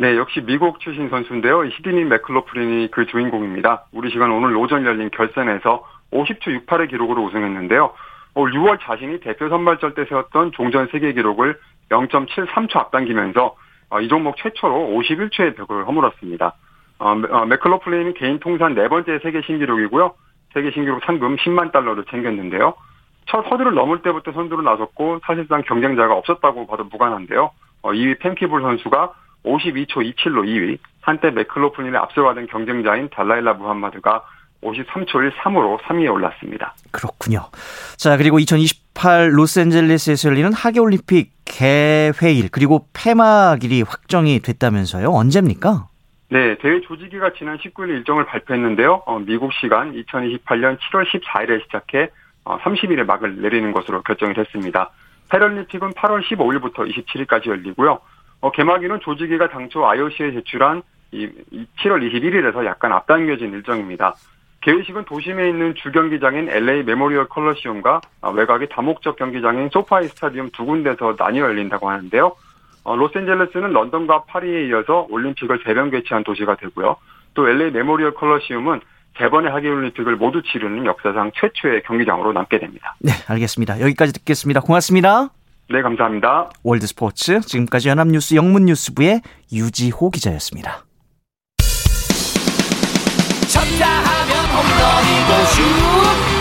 네, 0.00 0.16
역시 0.16 0.40
미국 0.42 0.78
출신 0.78 1.10
선수인데요. 1.10 1.68
시드니 1.70 2.04
맥클로프린이 2.04 2.92
그 2.92 3.06
주인공입니다. 3.06 3.86
우리 3.90 4.12
시간 4.12 4.30
오늘 4.30 4.56
오전 4.56 4.84
열린 4.86 5.10
결선에서 5.10 5.84
50초 6.12 6.66
68의 6.66 6.88
기록으로 6.88 7.24
우승했는데요. 7.24 7.92
6월 8.34 8.74
어, 8.74 8.78
자신이 8.80 9.18
대표 9.18 9.48
선발전 9.48 9.94
때 9.94 10.04
세웠던 10.04 10.52
종전 10.52 10.86
세계 10.92 11.12
기록을 11.14 11.58
0.73초 11.90 12.76
앞당기면서 12.76 13.56
어, 13.90 14.00
이 14.00 14.06
종목 14.06 14.36
최초로 14.36 14.72
51초의 15.00 15.56
벽을 15.56 15.88
허물었습니다. 15.88 16.54
어, 17.00 17.14
맥클로플린이 17.46 18.14
개인 18.14 18.38
통산 18.38 18.76
네 18.76 18.86
번째 18.86 19.18
세계 19.24 19.42
신기록이고요. 19.42 20.14
세계 20.54 20.70
신기록 20.70 21.02
상금 21.06 21.34
10만 21.38 21.72
달러를 21.72 22.04
챙겼는데요. 22.08 22.74
첫 23.26 23.40
허들을 23.50 23.74
넘을 23.74 24.02
때부터 24.02 24.30
선두로 24.30 24.62
나섰고 24.62 25.22
사실상 25.26 25.62
경쟁자가 25.62 26.14
없었다고 26.14 26.68
봐도 26.68 26.84
무관한데요. 26.84 27.50
2위 27.82 28.20
펜키볼 28.20 28.62
선수가 28.62 29.12
52초 29.44 29.96
27로 30.14 30.44
2위, 30.44 30.78
한때 31.00 31.30
맥클로플린에 31.30 31.96
앞서가던 31.96 32.48
경쟁자인 32.48 33.08
달라일라 33.10 33.54
무함마드가 33.54 34.24
53초 34.62 35.30
13으로 35.30 35.78
3위에 35.80 36.12
올랐습니다. 36.12 36.74
그렇군요. 36.90 37.46
자, 37.96 38.16
그리고 38.16 38.38
2028 38.38 39.30
로스앤젤레스에서 39.38 40.30
열리는 40.30 40.52
하계올림픽 40.52 41.32
개회일 41.44 42.48
그리고 42.50 42.86
폐막일이 42.92 43.82
확정이 43.82 44.40
됐다면서요. 44.40 45.10
언제입니까? 45.10 45.86
네, 46.30 46.58
대회 46.58 46.80
조직위가 46.80 47.32
지난 47.38 47.56
19일 47.58 47.88
일정을 47.88 48.26
발표했는데요. 48.26 49.04
어, 49.06 49.18
미국 49.20 49.52
시간 49.54 49.92
2028년 49.92 50.78
7월 50.78 51.06
14일에 51.06 51.62
시작해 51.64 52.10
어, 52.44 52.58
30일에 52.58 53.04
막을 53.04 53.40
내리는 53.40 53.72
것으로 53.72 54.02
결정이 54.02 54.34
됐습니다. 54.34 54.90
패럴림픽은 55.30 55.92
8월 55.92 56.22
15일부터 56.24 56.90
27일까지 56.90 57.46
열리고요. 57.46 58.00
어, 58.40 58.50
개막일은 58.50 59.00
조직위가 59.00 59.48
당초 59.48 59.86
IOC에 59.86 60.32
제출한 60.32 60.82
이, 61.12 61.26
7월 61.80 62.02
21일에서 62.02 62.64
약간 62.64 62.92
앞당겨진 62.92 63.52
일정입니다. 63.52 64.14
개회식은 64.60 65.04
도심에 65.04 65.48
있는 65.48 65.74
주경기장인 65.76 66.48
LA 66.50 66.82
메모리얼 66.82 67.28
콜로세움과 67.28 68.00
외곽의 68.34 68.68
다목적 68.70 69.16
경기장인 69.16 69.70
소파이 69.72 70.08
스타디움 70.08 70.50
두 70.52 70.64
군데서 70.64 71.14
나뉘어 71.18 71.44
열린다고 71.44 71.88
하는데요. 71.88 72.34
어, 72.84 72.96
로스앤젤레스는 72.96 73.72
런던과 73.72 74.24
파리에 74.24 74.66
이어서 74.68 75.06
올림픽을 75.10 75.60
세번 75.64 75.90
개최한 75.90 76.24
도시가 76.24 76.56
되고요. 76.56 76.96
또 77.34 77.48
LA 77.48 77.70
메모리얼 77.70 78.14
콜리시움은 78.14 78.80
세 79.16 79.28
번의 79.28 79.50
하계올림픽을 79.50 80.16
모두 80.16 80.42
치르는 80.42 80.86
역사상 80.86 81.32
최초의 81.34 81.82
경기장으로 81.82 82.32
남게 82.32 82.58
됩니다. 82.58 82.96
네, 83.00 83.12
알겠습니다. 83.28 83.80
여기까지 83.80 84.12
듣겠습니다. 84.12 84.60
고맙습니다. 84.60 85.37
네, 85.70 85.82
감사합니다. 85.82 86.50
월드스포츠 86.62 87.40
지금까지 87.42 87.90
연합뉴스 87.90 88.34
영문뉴스부의 88.34 89.20
유지호 89.52 90.10
기자였습니다. 90.10 90.86
쳤다 93.48 93.86
하면 93.86 94.44
홈런이고 94.46 95.44
슛 95.52 95.62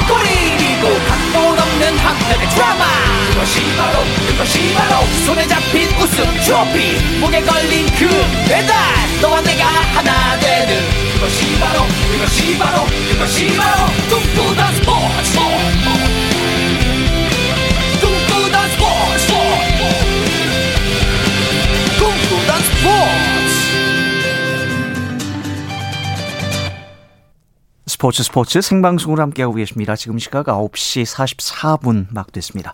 골이고 0.08 0.88
각본 1.08 1.60
없는 1.60 1.98
한편의 1.98 2.50
드라마 2.56 2.86
그것이 3.32 3.60
바로 3.76 4.00
그것이 4.30 4.74
바로 4.74 5.06
손에 5.26 5.46
잡힌 5.46 5.90
우승 6.02 6.24
트로피 6.46 7.20
목에 7.20 7.42
걸린 7.42 7.86
그 7.98 8.08
배달 8.48 8.74
너와 9.22 9.42
내가 9.42 9.66
하나 9.66 10.40
되는 10.40 10.74
그것이 11.16 11.60
바로 11.60 11.82
그것이 12.14 12.58
바로 12.58 12.86
그것이 13.12 13.58
바로 13.58 13.88
꿈꾸던 14.10 14.76
스포츠 14.76 16.27
four 22.84 23.27
스포츠 27.90 28.22
스포츠 28.22 28.60
생방송으로 28.60 29.22
함께하고 29.22 29.56
계십니다. 29.56 29.96
지금 29.96 30.20
시각 30.20 30.48
9시 30.48 31.06
44분 31.06 32.08
막 32.12 32.34
됐습니다. 32.34 32.74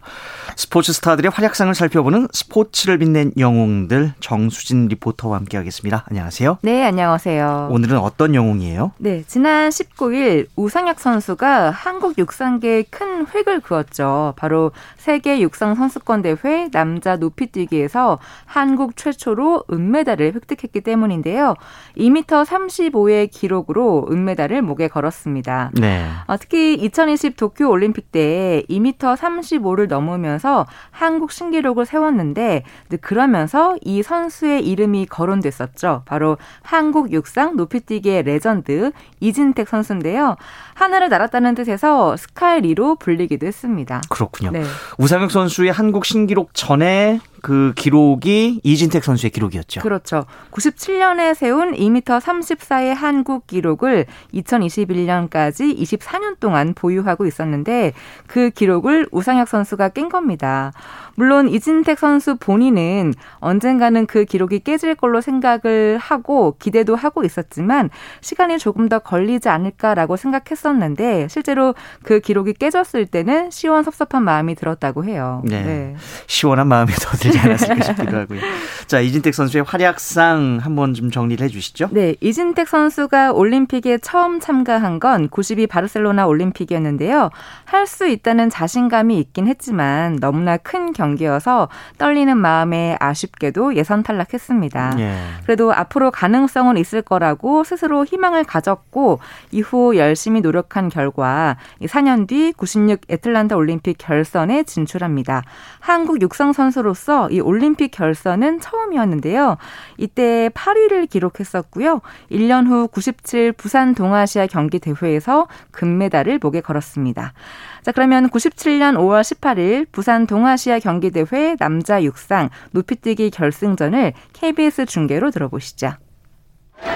스포츠 0.55 0.91
스타들의 0.91 1.29
활약상을 1.29 1.75
살펴보는 1.75 2.27
스포츠를 2.31 2.97
빛낸 2.97 3.31
영웅들 3.37 4.13
정수진 4.19 4.87
리포터와 4.87 5.37
함께하겠습니다. 5.37 6.05
안녕하세요. 6.09 6.57
네, 6.63 6.83
안녕하세요. 6.83 7.69
오늘은 7.71 7.99
어떤 7.99 8.33
영웅이에요? 8.33 8.93
네, 8.97 9.23
지난 9.27 9.69
19일 9.69 10.47
우상혁 10.55 10.99
선수가 10.99 11.69
한국 11.69 12.17
육상계에 12.17 12.85
큰 12.89 13.27
획을 13.27 13.59
그었죠. 13.59 14.33
바로 14.35 14.71
세계 14.97 15.39
육상 15.41 15.75
선수권 15.75 16.23
대회 16.23 16.69
남자 16.71 17.17
높이뛰기에서 17.17 18.17
한국 18.45 18.97
최초로 18.97 19.65
은메달을 19.71 20.33
획득했기 20.33 20.81
때문인데요. 20.81 21.53
2m 21.97 22.45
35의 22.45 23.29
기록으로 23.29 24.07
은메달을 24.09 24.63
목에 24.63 24.87
걸 24.87 25.02
었습니다. 25.07 25.71
네. 25.73 26.07
어, 26.27 26.37
특히 26.37 26.73
2020 26.75 27.37
도쿄 27.37 27.69
올림픽 27.69 28.11
때 28.11 28.63
2m 28.69 29.15
35를 29.15 29.87
넘으면서 29.87 30.65
한국 30.91 31.31
신기록을 31.31 31.85
세웠는데 31.85 32.63
그러면서 33.01 33.75
이 33.81 34.03
선수의 34.03 34.67
이름이 34.67 35.07
거론됐었죠. 35.07 36.03
바로 36.05 36.37
한국 36.61 37.11
육상 37.11 37.55
높이뛰기의 37.55 38.23
레전드 38.23 38.91
이진택 39.19 39.67
선수인데요. 39.67 40.35
하늘을 40.75 41.09
날았다는 41.09 41.55
뜻에서 41.55 42.17
스카이리로 42.17 42.95
불리기도 42.95 43.45
했습니다. 43.47 44.01
그렇군요. 44.09 44.51
네. 44.51 44.63
우상혁 44.97 45.31
선수의 45.31 45.71
한국 45.71 46.05
신기록 46.05 46.53
전에 46.53 47.19
그 47.43 47.73
기록이 47.75 48.61
이진택 48.63 49.03
선수의 49.03 49.29
기록이었죠. 49.29 49.81
그렇죠. 49.81 50.25
97년에 50.51 51.35
세운 51.35 51.73
2m 51.73 52.21
34의 52.21 52.93
한국 52.95 53.47
기록을 53.47 54.05
2021년까지 54.33 55.77
24년 55.77 56.39
동안 56.39 56.73
보유하고 56.73 57.25
있었는데 57.25 57.91
그 58.27 58.49
기록을 58.49 59.07
우상혁 59.11 59.49
선수가 59.49 59.89
깬 59.89 60.07
겁니다. 60.07 60.71
물론 61.15 61.49
이진택 61.49 61.99
선수 61.99 62.37
본인은 62.37 63.13
언젠가는 63.39 64.05
그 64.05 64.23
기록이 64.23 64.59
깨질 64.59 64.95
걸로 64.95 65.19
생각을 65.19 65.97
하고 65.99 66.55
기대도 66.59 66.95
하고 66.95 67.25
있었지만 67.25 67.89
시간이 68.21 68.57
조금 68.57 68.87
더 68.87 68.99
걸리지 68.99 69.49
않을까라고 69.49 70.15
생각했 70.15 70.57
었는데 70.69 71.27
실제로 71.29 71.75
그 72.03 72.19
기록이 72.19 72.53
깨졌을 72.53 73.05
때는 73.05 73.51
시원 73.51 73.83
섭섭한 73.83 74.23
마음이 74.23 74.55
들었다고 74.55 75.05
해요. 75.05 75.41
네. 75.45 75.63
네. 75.63 75.95
시원한 76.27 76.67
마음이 76.67 76.91
더 76.93 77.17
들지 77.17 77.39
않았을까 77.39 77.83
싶기도 77.83 78.17
하고요. 78.17 78.39
자, 78.87 78.99
이진택 78.99 79.33
선수의 79.33 79.63
활약상 79.63 80.59
한번 80.61 80.93
좀 80.93 81.09
정리를 81.09 81.43
해 81.43 81.49
주시죠. 81.49 81.89
네. 81.91 82.15
이진택 82.21 82.67
선수가 82.67 83.31
올림픽에 83.33 83.97
처음 83.99 84.39
참가한 84.39 84.99
건 84.99 85.29
92 85.29 85.67
바르셀로나 85.67 86.27
올림픽이었는데요. 86.27 87.29
할 87.65 87.83
수 87.93 88.07
있다는 88.07 88.49
자신감이 88.49 89.19
있긴 89.19 89.45
했지만 89.47 90.15
너무나 90.15 90.57
큰 90.57 90.93
경기여서 90.93 91.69
떨리는 91.97 92.35
마음에 92.35 92.97
아쉽게도 92.99 93.75
예선 93.75 94.01
탈락했습니다. 94.03 94.95
예. 94.99 95.15
그래도 95.43 95.73
앞으로 95.73 96.09
가능성은 96.09 96.77
있을 96.77 97.01
거라고 97.01 97.63
스스로 97.63 98.05
희망을 98.05 98.45
가졌고 98.45 99.19
이후 99.51 99.95
열심히 99.97 100.41
노력한 100.41 100.89
결과 100.89 101.57
4년 101.81 102.27
뒤 102.27 102.53
96 102.53 103.01
애틀란타 103.09 103.55
올림픽 103.55 103.97
결선에 103.97 104.63
진출합니다. 104.63 105.43
한국 105.79 106.21
육상 106.21 106.53
선수로서 106.53 107.29
이 107.29 107.39
올림픽 107.41 107.91
결선은 107.91 108.59
처음 108.59 108.72
이었는데요. 108.93 109.57
이때 109.97 110.49
8위를 110.53 111.09
기록했었고요. 111.09 112.01
1년 112.31 112.67
후 112.67 112.87
97 112.87 113.53
부산 113.53 113.95
동아시아 113.95 114.47
경기 114.47 114.79
대회에서 114.79 115.47
금메달을 115.71 116.39
목에 116.41 116.61
걸었습니다. 116.61 117.33
자, 117.81 117.91
그러면 117.91 118.29
97년 118.29 118.95
5월 118.95 119.21
18일 119.21 119.87
부산 119.91 120.25
동아시아 120.27 120.79
경기 120.79 121.11
대회 121.11 121.55
남자 121.57 122.01
육상 122.03 122.49
높이뛰기 122.71 123.31
결승전을 123.31 124.13
KBS 124.33 124.85
중계로 124.85 125.31
들어보시죠. 125.31 125.93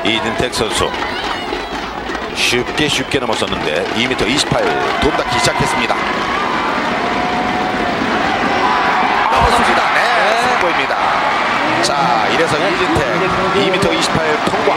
이진택 0.04 0.54
선수 0.54 0.90
쉽게 2.36 2.88
쉽게 2.88 3.20
넘어섰는데 3.20 3.86
2m 3.96 4.28
28 4.28 5.02
돈닿기 5.02 5.40
시작했습니다. 5.40 5.96
네, 9.96 10.42
성공입니다. 10.42 10.96
자, 11.98 12.28
이래서 12.32 12.56
이진택 12.58 13.82
2m 13.82 13.94
28 14.00 14.46
통과. 14.46 14.76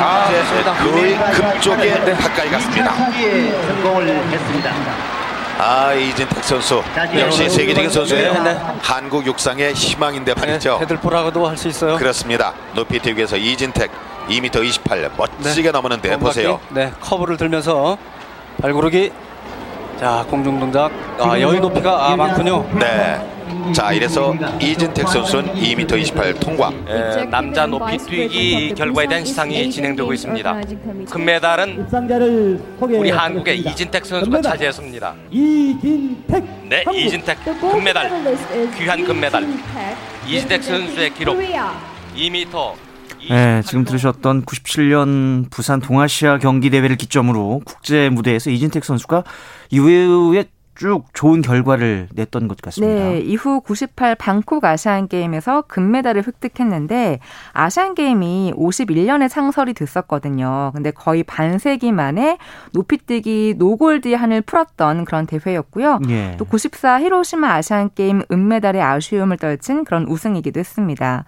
아, 0.00 0.28
이제 0.30 0.62
거의 0.90 1.18
급쪽에 1.32 2.14
가까이 2.14 2.50
갔습니다. 2.50 2.94
성공을 2.94 4.08
했습니다. 4.30 4.72
아 5.58 5.92
이진택 5.92 6.42
선수 6.42 6.82
역시 7.18 7.48
세계적인 7.48 7.88
선수예요. 7.90 8.34
한국 8.82 9.24
육상의 9.26 9.74
희망인데 9.74 10.34
말이죠. 10.34 10.78
헤들포라고도 10.80 11.46
할 11.46 11.56
수 11.56 11.68
있어요. 11.68 11.96
그렇습니다. 11.98 12.52
높이 12.74 12.98
뛰기에서 12.98 13.36
이진택 13.36 13.90
2m 14.28 14.64
28 14.64 15.10
멋지게 15.16 15.70
넘었는데 15.70 16.16
보세요. 16.16 16.58
네, 16.70 16.90
커브를 17.00 17.36
들면서 17.36 17.96
발구르기. 18.60 19.12
자, 20.00 20.24
공중 20.28 20.58
동작. 20.58 20.90
아, 21.20 21.38
여유 21.38 21.60
높이가 21.60 22.08
아, 22.08 22.16
많군요. 22.16 22.66
네. 22.72 23.20
자, 23.72 23.92
이래서 23.92 24.34
이진택 24.60 25.08
선수는 25.08 25.54
2m 25.54 25.98
28 25.98 26.34
통과. 26.34 26.72
예, 26.88 27.24
남자 27.26 27.66
높이 27.66 27.96
뛰기 27.98 28.74
결과에 28.74 29.06
대한 29.06 29.24
시상이 29.24 29.70
진행되고 29.70 30.12
있습니다. 30.12 30.60
금메달은 31.10 31.86
우리 32.80 33.10
한국의 33.10 33.60
이진택 33.60 34.04
선수가 34.04 34.42
차지했습니다. 34.42 35.14
이진택. 35.30 36.44
네, 36.68 36.84
이진택 36.92 37.38
금메달. 37.60 38.36
귀한 38.78 39.04
금메달. 39.04 39.46
이진택 40.26 40.62
선수의 40.62 41.14
기록 41.14 41.38
2m 42.16 42.74
네, 43.30 43.62
지금 43.62 43.84
들으셨던 43.84 44.44
97년 44.44 45.48
부산 45.50 45.80
동아시아 45.80 46.38
경기 46.38 46.70
대회를 46.70 46.96
기점으로 46.96 47.62
국제 47.64 48.08
무대에서 48.08 48.50
이진택 48.50 48.84
선수가 48.84 49.22
이후에 49.70 50.44
쭉 50.82 51.04
좋은 51.12 51.42
결과를 51.42 52.08
냈던 52.12 52.48
것 52.48 52.60
같습니다. 52.60 52.92
네, 52.92 53.20
이후 53.20 53.60
98 53.60 54.16
방콕 54.16 54.64
아시안 54.64 55.06
게임에서 55.06 55.62
금메달을 55.68 56.24
획득했는데 56.26 57.20
아시안 57.52 57.94
게임이 57.94 58.54
51년에 58.56 59.28
창설이 59.30 59.74
됐었거든요. 59.74 60.72
근데 60.74 60.90
거의 60.90 61.22
반세기 61.22 61.92
만에 61.92 62.36
높이뛰기 62.72 63.54
노골드 63.58 64.12
한을 64.12 64.42
풀었던 64.42 65.04
그런 65.04 65.26
대회였고요. 65.26 66.00
예. 66.08 66.36
또94 66.40 67.00
히로시마 67.02 67.48
아시안 67.54 67.90
게임 67.94 68.22
은메달의 68.32 68.82
아쉬움을 68.82 69.36
떨친 69.36 69.84
그런 69.84 70.04
우승이기도 70.08 70.58
했습니다. 70.58 71.24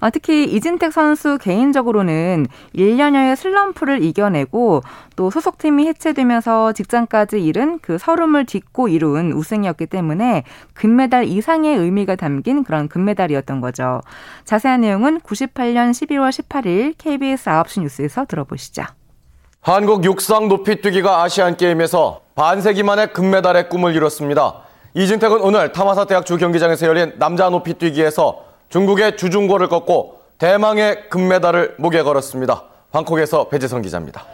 아, 0.00 0.10
특히 0.10 0.44
이진택 0.52 0.92
선수 0.92 1.38
개인적으로는 1.38 2.48
1년여의 2.74 3.36
슬럼프를 3.36 4.02
이겨내고 4.02 4.82
또 5.14 5.30
소속팀이 5.30 5.86
해체되면서 5.86 6.72
직장까지 6.72 7.42
잃은 7.42 7.78
그 7.80 7.98
설움을 7.98 8.46
딛고 8.46 8.88
이룬 8.96 9.32
우승이었기 9.32 9.86
때문에 9.86 10.44
금메달 10.74 11.24
이상의 11.24 11.76
의미가 11.76 12.16
담긴 12.16 12.64
그런 12.64 12.88
금메달이었던 12.88 13.60
거죠. 13.60 14.00
자세한 14.44 14.80
내용은 14.80 15.20
98년 15.20 15.92
12월 15.92 16.30
18일 16.30 16.94
KBS 16.98 17.50
9시 17.50 17.80
뉴스에서 17.82 18.24
들어보시죠. 18.24 18.82
한국 19.60 20.04
육상 20.04 20.48
높이뛰기가 20.48 21.22
아시안 21.22 21.56
게임에서 21.56 22.20
반세기 22.34 22.82
만에 22.82 23.06
금메달의 23.06 23.68
꿈을 23.68 23.94
이뤘습니다. 23.94 24.62
이진택은 24.94 25.40
오늘 25.40 25.72
타마사 25.72 26.04
대학 26.04 26.24
주 26.24 26.38
경기장에서 26.38 26.86
열린 26.86 27.12
남자 27.18 27.50
높이뛰기에서 27.50 28.44
중국의 28.68 29.16
주중고를 29.16 29.68
꺾고 29.68 30.20
대망의 30.38 31.08
금메달을 31.10 31.76
목에 31.78 32.02
걸었습니다. 32.02 32.62
방콕에서 32.92 33.48
배재성 33.48 33.82
기자입니다. 33.82 34.24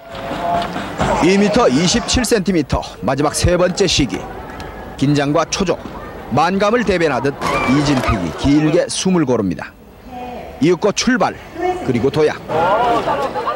2m 1.22 1.53
27cm 1.53 2.83
마지막 3.01 3.35
세 3.35 3.57
번째 3.57 3.87
시기 3.87 4.18
긴장과 5.03 5.47
초조 5.47 5.77
만감을 6.31 6.85
대변하듯 6.85 7.35
이진택이 7.77 8.38
길게 8.38 8.87
숨을 8.88 9.25
고릅니다. 9.25 9.73
이윽고 10.61 10.93
출발 10.93 11.35
그리고 11.85 12.09
도약. 12.09 12.41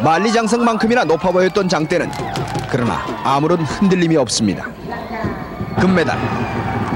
만리장성만큼이나 0.03 1.05
높아 1.05 1.31
보였던 1.31 1.69
장대는 1.69 2.11
그러나 2.69 3.01
아무런 3.23 3.61
흔들림이 3.61 4.17
없습니다. 4.17 4.67
금메달. 5.79 6.19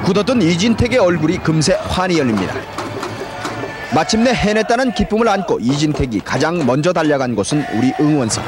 굳었던 0.05 0.43
이진택의 0.43 0.99
얼굴이 0.99 1.39
금세 1.39 1.79
환히 1.89 2.19
열립니다. 2.19 2.53
마침내 3.95 4.33
해냈다는 4.33 4.95
기쁨을 4.95 5.29
안고 5.29 5.61
이진택이 5.61 6.23
가장 6.25 6.67
먼저 6.67 6.93
달려간 6.93 7.37
곳은 7.37 7.65
우리 7.75 7.93
응원석. 8.01 8.45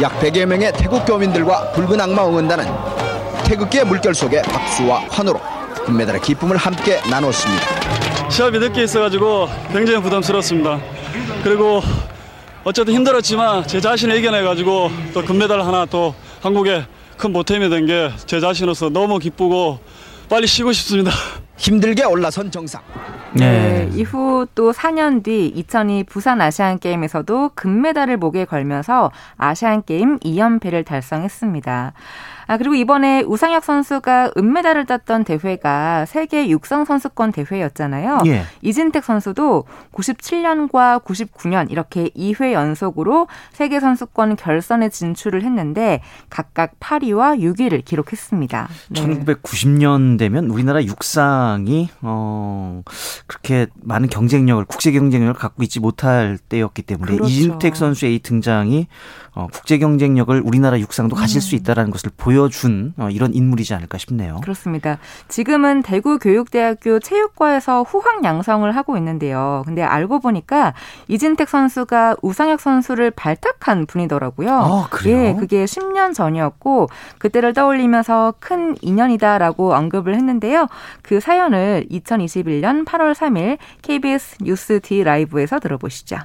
약 0.00 0.20
100여 0.20 0.46
명의 0.46 0.72
태국 0.72 1.04
교민들과 1.04 1.72
붉은 1.72 2.00
악마 2.00 2.24
응원단은 2.24 3.01
태극기의 3.52 3.84
물결 3.84 4.14
속에 4.14 4.40
박수와 4.40 5.00
환호로 5.10 5.38
금메달의 5.84 6.22
기쁨을 6.22 6.56
함께 6.56 7.00
나눴습니다. 7.10 8.30
시합이 8.30 8.58
늦게 8.58 8.84
있어가지고 8.84 9.46
굉장히 9.70 10.00
부담스럽습니다. 10.00 10.80
그리고 11.44 11.82
어쨌든 12.64 12.94
힘들었지만 12.94 13.66
제 13.66 13.78
자신을 13.78 14.16
이겨내가지고 14.16 14.90
또 15.12 15.22
금메달 15.24 15.60
하나 15.60 15.84
또 15.84 16.14
한국에 16.40 16.86
큰 17.18 17.32
보탬이 17.34 17.68
된 17.68 17.84
게 17.86 18.10
제 18.26 18.40
자신으로서 18.40 18.88
너무 18.88 19.18
기쁘고 19.18 19.78
빨리 20.30 20.46
쉬고 20.46 20.72
싶습니다. 20.72 21.10
힘들게 21.58 22.04
올라선 22.04 22.50
정상. 22.50 22.80
네. 23.34 23.88
이후 23.92 24.46
또 24.54 24.72
4년 24.72 25.22
뒤 25.22 25.46
2002 25.54 26.04
부산 26.04 26.40
아시안 26.40 26.78
게임에서도 26.78 27.50
금메달을 27.54 28.16
목에 28.16 28.46
걸면서 28.46 29.10
아시안 29.36 29.82
게임 29.84 30.18
2연패를 30.20 30.86
달성했습니다. 30.86 31.92
아, 32.46 32.56
그리고 32.56 32.74
이번에 32.74 33.22
우상혁 33.22 33.64
선수가 33.64 34.32
은메달을 34.36 34.86
땄던 34.86 35.24
대회가 35.24 36.04
세계 36.06 36.48
육상 36.48 36.84
선수권 36.84 37.32
대회였잖아요. 37.32 38.22
예. 38.26 38.44
이진택 38.62 39.04
선수도 39.04 39.64
97년과 39.92 41.04
99년 41.04 41.70
이렇게 41.70 42.08
2회 42.10 42.52
연속으로 42.52 43.28
세계 43.52 43.80
선수권 43.80 44.36
결선에 44.36 44.88
진출을 44.88 45.42
했는데 45.42 46.00
각각 46.30 46.78
8위와 46.80 47.40
6위를 47.40 47.84
기록했습니다. 47.84 48.68
네. 48.90 49.00
1990년 49.00 50.18
되면 50.18 50.46
우리나라 50.46 50.82
육상이 50.82 51.90
어 52.02 52.82
그렇게 53.26 53.66
많은 53.82 54.08
경쟁력을 54.08 54.64
국제 54.64 54.92
경쟁력을 54.92 55.34
갖고 55.34 55.62
있지 55.62 55.80
못할 55.80 56.38
때였기 56.48 56.82
때문에 56.82 57.12
그렇죠. 57.12 57.30
이진택 57.30 57.76
선수의 57.76 58.16
이 58.16 58.18
등장이 58.20 58.86
어 59.34 59.48
국제 59.52 59.78
경쟁력을 59.78 60.42
우리나라 60.44 60.78
육상도 60.78 61.16
가질 61.16 61.38
음. 61.38 61.40
수 61.40 61.54
있다라는 61.54 61.90
것을 61.90 62.10
보여준 62.16 62.92
어 62.98 63.08
이런 63.10 63.32
인물이지 63.32 63.72
않을까 63.74 63.96
싶네요. 63.96 64.40
그렇습니다. 64.42 64.98
지금은 65.28 65.82
대구 65.82 66.18
교육대학교 66.18 66.98
체육과에서 66.98 67.82
후학 67.82 68.24
양성을 68.24 68.70
하고 68.76 68.96
있는데요. 68.98 69.62
근데 69.64 69.82
알고 69.82 70.20
보니까 70.20 70.74
이진택 71.08 71.48
선수가 71.48 72.16
우상혁 72.20 72.60
선수를 72.60 73.10
발탁한 73.10 73.86
분이더라고요. 73.86 74.50
아, 74.50 74.88
그래요? 74.90 75.28
예, 75.28 75.34
그게 75.34 75.64
10년 75.64 76.14
전이었고 76.14 76.88
그때를 77.18 77.54
떠올리면서 77.54 78.34
큰 78.38 78.76
인연이다라고 78.80 79.74
언급을 79.74 80.14
했는데요. 80.14 80.66
그 81.02 81.20
사연을 81.20 81.86
2021년 81.90 82.84
8월 82.84 83.14
3일 83.14 83.58
KBS 83.80 84.38
뉴스 84.42 84.80
D 84.80 85.04
라이브에서 85.04 85.58
들어보시죠. 85.58 86.18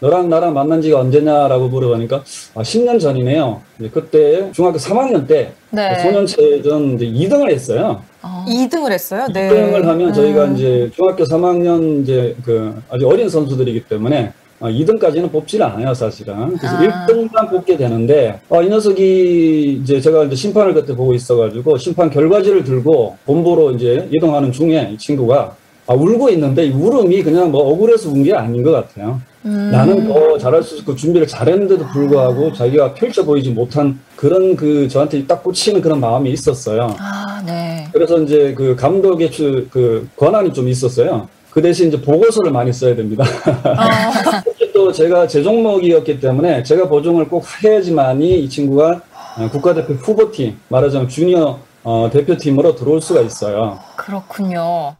너랑 0.00 0.28
나랑 0.28 0.54
만난 0.54 0.80
지가 0.80 1.00
언제냐라고 1.00 1.68
물어보니까 1.68 2.22
아, 2.54 2.62
10년 2.62 3.00
전이네요. 3.00 3.60
그때 3.92 4.50
중학교 4.52 4.78
3학년 4.78 5.26
때 5.26 5.52
네. 5.70 5.98
소년체전 6.00 6.94
이제 6.94 7.06
2등을 7.06 7.50
했어요. 7.50 8.02
2등을 8.22 8.92
했어요? 8.92 9.26
네. 9.32 9.50
2등을 9.50 9.82
하면 9.84 10.12
저희가 10.12 10.44
음. 10.44 10.56
이제 10.56 10.90
중학교 10.94 11.24
3학년 11.24 12.02
이제 12.02 12.36
그 12.44 12.80
아주 12.88 13.08
어린 13.08 13.28
선수들이기 13.28 13.84
때문에 13.88 14.32
아, 14.60 14.68
2등까지는 14.68 15.30
뽑지를 15.30 15.64
않아요, 15.66 15.94
사실은. 15.94 16.56
그래서 16.56 16.76
아. 16.76 16.80
1등만 17.06 17.48
뽑게 17.48 17.76
되는데, 17.76 18.40
아, 18.50 18.60
이 18.60 18.68
녀석이 18.68 19.78
이제 19.82 20.00
제가 20.00 20.24
이제 20.24 20.34
심판을 20.34 20.74
그때 20.74 20.96
보고 20.96 21.14
있어가지고, 21.14 21.78
심판 21.78 22.10
결과지를 22.10 22.64
들고 22.64 23.18
본부로 23.24 23.70
이제 23.70 24.08
이동하는 24.12 24.50
중에 24.50 24.90
이 24.92 24.98
친구가 24.98 25.54
아, 25.86 25.94
울고 25.94 26.28
있는데, 26.30 26.64
이 26.66 26.70
울음이 26.72 27.22
그냥 27.22 27.52
뭐 27.52 27.68
억울해서 27.70 28.10
운 28.10 28.24
게 28.24 28.34
아닌 28.34 28.64
것 28.64 28.72
같아요. 28.72 29.20
음. 29.44 29.70
나는 29.70 30.08
더 30.08 30.36
잘할 30.38 30.62
수 30.62 30.76
있고 30.78 30.94
준비를 30.96 31.26
잘했는데도 31.26 31.86
불구하고 31.88 32.52
자기가 32.52 32.94
펼쳐 32.94 33.24
보이지 33.24 33.50
못한 33.50 33.98
그런 34.16 34.56
그 34.56 34.88
저한테 34.88 35.26
딱 35.26 35.42
꽂히는 35.42 35.80
그런 35.80 36.00
마음이 36.00 36.30
있었어요. 36.32 36.96
아, 36.98 37.42
네. 37.46 37.86
그래서 37.92 38.20
이제 38.20 38.54
그 38.56 38.74
감독의 38.76 39.30
주- 39.30 39.66
그 39.70 40.08
권한이 40.16 40.52
좀 40.52 40.68
있었어요. 40.68 41.28
그 41.50 41.62
대신 41.62 41.88
이제 41.88 42.00
보고서를 42.00 42.50
많이 42.52 42.72
써야 42.72 42.94
됩니다. 42.94 43.24
특히 44.44 44.72
또 44.72 44.92
제가 44.92 45.26
제 45.26 45.42
종목이었기 45.42 46.20
때문에 46.20 46.62
제가 46.62 46.88
보증을 46.88 47.28
꼭 47.28 47.44
해야지만이 47.62 48.40
이 48.40 48.48
친구가 48.48 49.00
어, 49.38 49.48
국가대표 49.50 49.94
후보팀, 49.94 50.58
말하자면 50.68 51.08
주니어 51.08 51.58
어, 51.84 52.10
대표팀으로 52.12 52.74
들어올 52.74 53.00
수가 53.00 53.20
있어요. 53.22 53.78
그렇군요. 53.96 54.96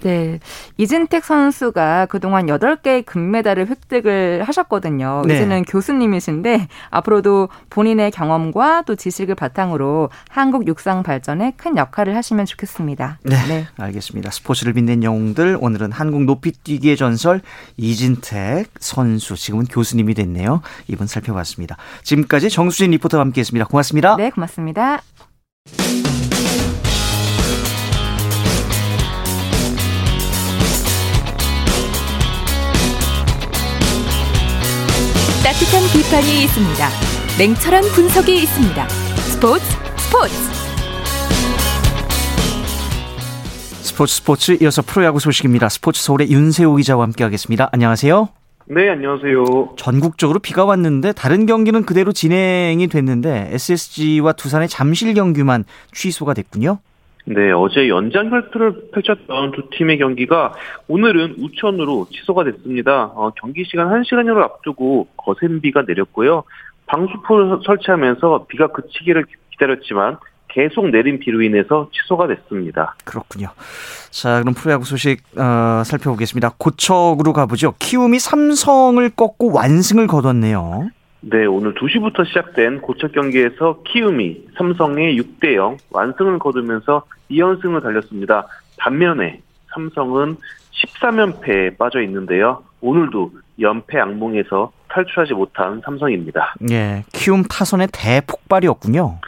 네. 0.00 0.40
이진택 0.76 1.24
선수가 1.24 2.06
그동안 2.06 2.46
8개의 2.46 3.04
금메달을 3.04 3.68
획득을 3.68 4.44
하셨거든요. 4.44 5.22
네. 5.26 5.34
이제는 5.34 5.64
교수님이신데 5.64 6.68
앞으로도 6.90 7.48
본인의 7.70 8.10
경험과 8.10 8.82
또 8.82 8.94
지식을 8.94 9.34
바탕으로 9.34 10.10
한국 10.28 10.66
육상 10.66 11.02
발전에 11.02 11.54
큰 11.56 11.76
역할을 11.76 12.16
하시면 12.16 12.46
좋겠습니다. 12.46 13.18
네, 13.24 13.66
알겠습니다. 13.76 14.30
스포츠를 14.30 14.72
빛낸 14.72 15.02
영웅들 15.02 15.58
오늘은 15.60 15.92
한국 15.92 16.24
높이뛰기의 16.24 16.96
전설 16.96 17.40
이진택 17.76 18.70
선수 18.80 19.34
지금은 19.36 19.66
교수님이 19.66 20.14
됐네요. 20.14 20.62
이분 20.88 21.06
살펴봤습니다. 21.06 21.76
지금까지 22.02 22.50
정수진 22.50 22.90
리포터와 22.92 23.22
함께했습니다. 23.24 23.66
고맙습니다. 23.66 24.16
네, 24.16 24.30
고맙습니다. 24.30 25.02
비판이 35.98 36.44
있습니다. 36.44 36.88
냉철한 37.40 37.82
분석이 37.92 38.32
있습니다. 38.36 38.88
스포츠 38.88 39.64
스포츠 39.96 40.32
스포츠 43.82 44.14
스포츠 44.14 44.58
이어서 44.62 44.80
프로야구 44.82 45.18
소식입니다. 45.18 45.68
스포츠 45.68 46.00
서울의 46.00 46.30
윤세호 46.30 46.76
기자와 46.76 47.02
함께하겠습니다. 47.02 47.70
안녕하세요. 47.72 48.28
네, 48.66 48.88
안녕하세요. 48.90 49.74
전국적으로 49.76 50.38
비가 50.38 50.64
왔는데 50.64 51.14
다른 51.14 51.46
경기는 51.46 51.84
그대로 51.84 52.12
진행이 52.12 52.86
됐는데 52.86 53.48
SSG와 53.54 54.34
두산의 54.34 54.68
잠실 54.68 55.14
경기만 55.14 55.64
취소가 55.90 56.32
됐군요. 56.32 56.78
네, 57.30 57.52
어제 57.52 57.88
연장 57.88 58.30
혈투를 58.30 58.90
펼쳤던 58.90 59.52
두 59.52 59.68
팀의 59.70 59.98
경기가 59.98 60.54
오늘은 60.88 61.34
우천으로 61.38 62.06
취소가 62.10 62.44
됐습니다. 62.44 63.12
어, 63.14 63.30
경기 63.38 63.64
시간 63.66 63.88
1시간여를 63.88 64.42
앞두고 64.42 65.08
거센 65.14 65.60
비가 65.60 65.82
내렸고요. 65.86 66.44
방수포를 66.86 67.58
설치하면서 67.66 68.46
비가 68.48 68.68
그치기를 68.68 69.26
기다렸지만 69.50 70.16
계속 70.48 70.88
내린 70.88 71.18
비로 71.18 71.42
인해서 71.42 71.90
취소가 71.92 72.28
됐습니다. 72.28 72.96
그렇군요. 73.04 73.48
자, 74.10 74.40
그럼 74.40 74.54
프로야구 74.54 74.86
소식 74.86 75.20
어, 75.36 75.82
살펴보겠습니다. 75.84 76.54
고척으로 76.56 77.34
가보죠. 77.34 77.74
키움이 77.78 78.18
삼성을 78.20 79.06
꺾고 79.10 79.52
완승을 79.52 80.06
거뒀네요. 80.06 80.88
네, 81.20 81.46
오늘 81.46 81.74
2시부터 81.74 82.26
시작된 82.26 82.80
고척 82.80 83.12
경기에서 83.12 83.82
키움이 83.84 84.46
삼성의 84.56 85.18
6대 85.20 85.54
0 85.54 85.76
완승을 85.90 86.38
거두면서 86.38 87.04
2연승을 87.30 87.82
달렸습니다. 87.82 88.46
반면에 88.78 89.40
삼성은 89.74 90.36
13연패에 90.72 91.76
빠져 91.76 92.02
있는데요. 92.02 92.62
오늘도 92.80 93.32
연패 93.58 93.98
악몽에서 93.98 94.70
탈출하지 94.88 95.34
못한 95.34 95.80
삼성입니다. 95.84 96.54
예, 96.70 97.02
키움 97.12 97.42
타선의 97.42 97.88
대폭발이었군요. 97.92 99.18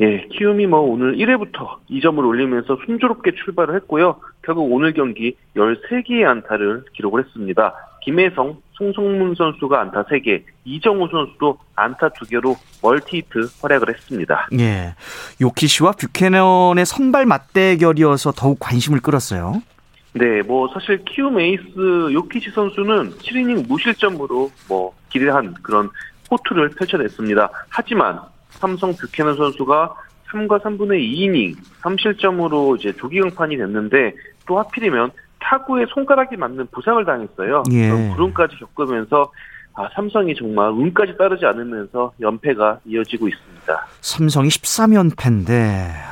예, 0.00 0.26
키움이 0.30 0.66
뭐 0.66 0.80
오늘 0.80 1.16
1회부터 1.16 1.76
2점을 1.90 2.18
올리면서 2.26 2.78
순조롭게 2.86 3.32
출발을 3.44 3.74
했고요. 3.76 4.16
결국 4.42 4.72
오늘 4.72 4.94
경기 4.94 5.36
13개의 5.54 6.24
안타를 6.24 6.84
기록을 6.94 7.24
했습니다. 7.24 7.74
김혜성, 8.02 8.56
송성문 8.76 9.34
선수가 9.34 9.80
안타 9.80 10.04
3개, 10.04 10.42
이정후 10.64 11.08
선수도 11.10 11.58
안타 11.74 12.08
2개로 12.10 12.56
멀티히트 12.82 13.48
활약을 13.62 13.88
했습니다. 13.88 14.48
예, 14.58 14.94
요키시와 15.40 15.92
뷰캐넌의 15.92 16.84
선발 16.84 17.26
맞대결이어서 17.26 18.32
더욱 18.32 18.58
관심을 18.60 19.00
끌었어요. 19.00 19.62
네, 20.12 20.42
뭐 20.42 20.68
사실 20.72 21.04
키움 21.04 21.38
에이스 21.38 22.12
요키시 22.12 22.50
선수는 22.50 23.12
7이닝 23.18 23.66
무실점으로 23.68 24.50
뭐 24.68 24.94
기대한 25.10 25.54
그런 25.62 25.90
호투를 26.30 26.70
펼쳐냈습니다. 26.70 27.50
하지만 27.68 28.20
삼성 28.50 28.94
뷰캐넌 28.94 29.36
선수가 29.36 29.94
3과 30.28 30.62
3분의 30.62 31.00
2이닝 31.00 31.56
3실점으로 31.82 32.78
이제 32.78 32.92
조기강판이 32.96 33.56
됐는데 33.56 34.14
또 34.46 34.58
하필이면 34.58 35.12
타구에 35.40 35.86
손가락이 35.88 36.36
맞는 36.36 36.68
부상을 36.72 37.04
당했어요. 37.04 37.62
예. 37.72 37.88
그런 37.88 38.10
불운까지 38.14 38.56
겪으면서 38.56 39.30
아, 39.74 39.88
삼성이 39.94 40.34
정말 40.34 40.70
운까지 40.70 41.18
따르지 41.18 41.44
않으면서 41.44 42.12
연패가 42.20 42.80
이어지고 42.86 43.28
있습니다. 43.28 43.86
삼성이 44.00 44.48
13연패인데 44.48 45.50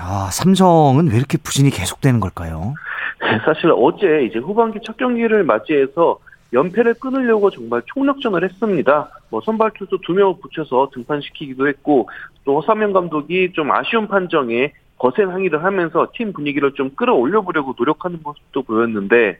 아, 0.03 0.29
삼성은 0.31 1.11
왜 1.11 1.17
이렇게 1.17 1.39
부진이 1.39 1.71
계속되는 1.71 2.21
걸까요? 2.21 2.75
네, 3.23 3.41
사실 3.45 3.73
어제 3.75 4.27
이제 4.29 4.39
후반기 4.39 4.79
첫 4.85 4.99
경기를 4.99 5.45
맞이해서 5.45 6.19
연패를 6.53 6.95
끊으려고 6.95 7.51
정말 7.51 7.83
총력전을 7.87 8.45
했습니다. 8.45 9.09
뭐 9.31 9.41
선발 9.45 9.73
투수 9.79 9.99
두 10.05 10.13
명을 10.13 10.35
붙여서 10.43 10.91
등판시키기도 10.93 11.67
했고 11.67 12.09
또 12.45 12.61
허삼영 12.61 12.93
감독이 12.93 13.53
좀 13.55 13.73
아쉬운 13.73 14.07
판정에 14.07 14.73
거센 15.05 15.29
항의를 15.29 15.63
하면서 15.63 16.09
팀 16.15 16.33
분위기를 16.33 16.73
좀 16.73 16.89
끌어올려보려고 16.97 17.75
노력하는 17.79 18.21
모습도 18.23 18.63
보였는데 18.63 19.39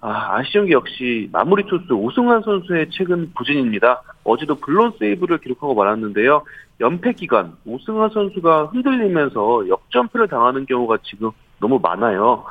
아, 0.00 0.38
아쉬운 0.38 0.64
게 0.64 0.72
역시 0.72 1.28
마무리 1.32 1.64
투수 1.66 1.92
오승환 1.92 2.40
선수의 2.40 2.88
최근 2.90 3.30
부진입니다. 3.34 4.00
어제도 4.24 4.54
블론 4.54 4.94
세이브를 4.98 5.38
기록하고 5.38 5.74
말았는데요. 5.74 6.44
연패 6.80 7.12
기간 7.12 7.52
오승환 7.66 8.08
선수가 8.08 8.70
흔들리면서 8.72 9.68
역전패를 9.68 10.28
당하는 10.28 10.64
경우가 10.64 10.96
지금 11.02 11.30
너무 11.60 11.78
많아요. 11.82 12.44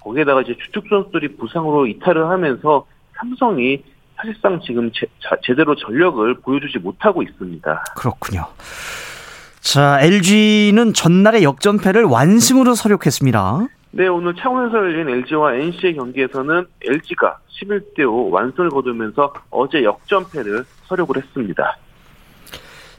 거기에다가 0.00 0.40
이제 0.40 0.56
주축 0.56 0.86
선수들이 0.88 1.36
부상으로 1.36 1.86
이탈을 1.86 2.30
하면서 2.30 2.86
삼성이 3.18 3.84
사실상 4.16 4.58
지금 4.62 4.90
제, 4.94 5.06
자, 5.20 5.36
제대로 5.42 5.74
전력을 5.74 6.32
보여주지 6.40 6.78
못하고 6.78 7.22
있습니다. 7.22 7.84
그렇군요. 7.94 8.46
자, 9.66 9.98
LG는 10.00 10.92
전날의 10.92 11.42
역전패를 11.42 12.04
완승으로 12.04 12.76
서력했습니다. 12.76 13.66
네, 13.90 14.06
오늘 14.06 14.32
창원에서 14.36 14.76
열린 14.76 15.08
LG와 15.08 15.54
NC의 15.54 15.96
경기에서는 15.96 16.66
LG가 16.84 17.38
11대 17.48 18.08
5 18.08 18.30
완승을 18.30 18.70
거두면서 18.70 19.34
어제 19.50 19.82
역전패를 19.82 20.64
서력을 20.84 21.16
했습니다. 21.16 21.76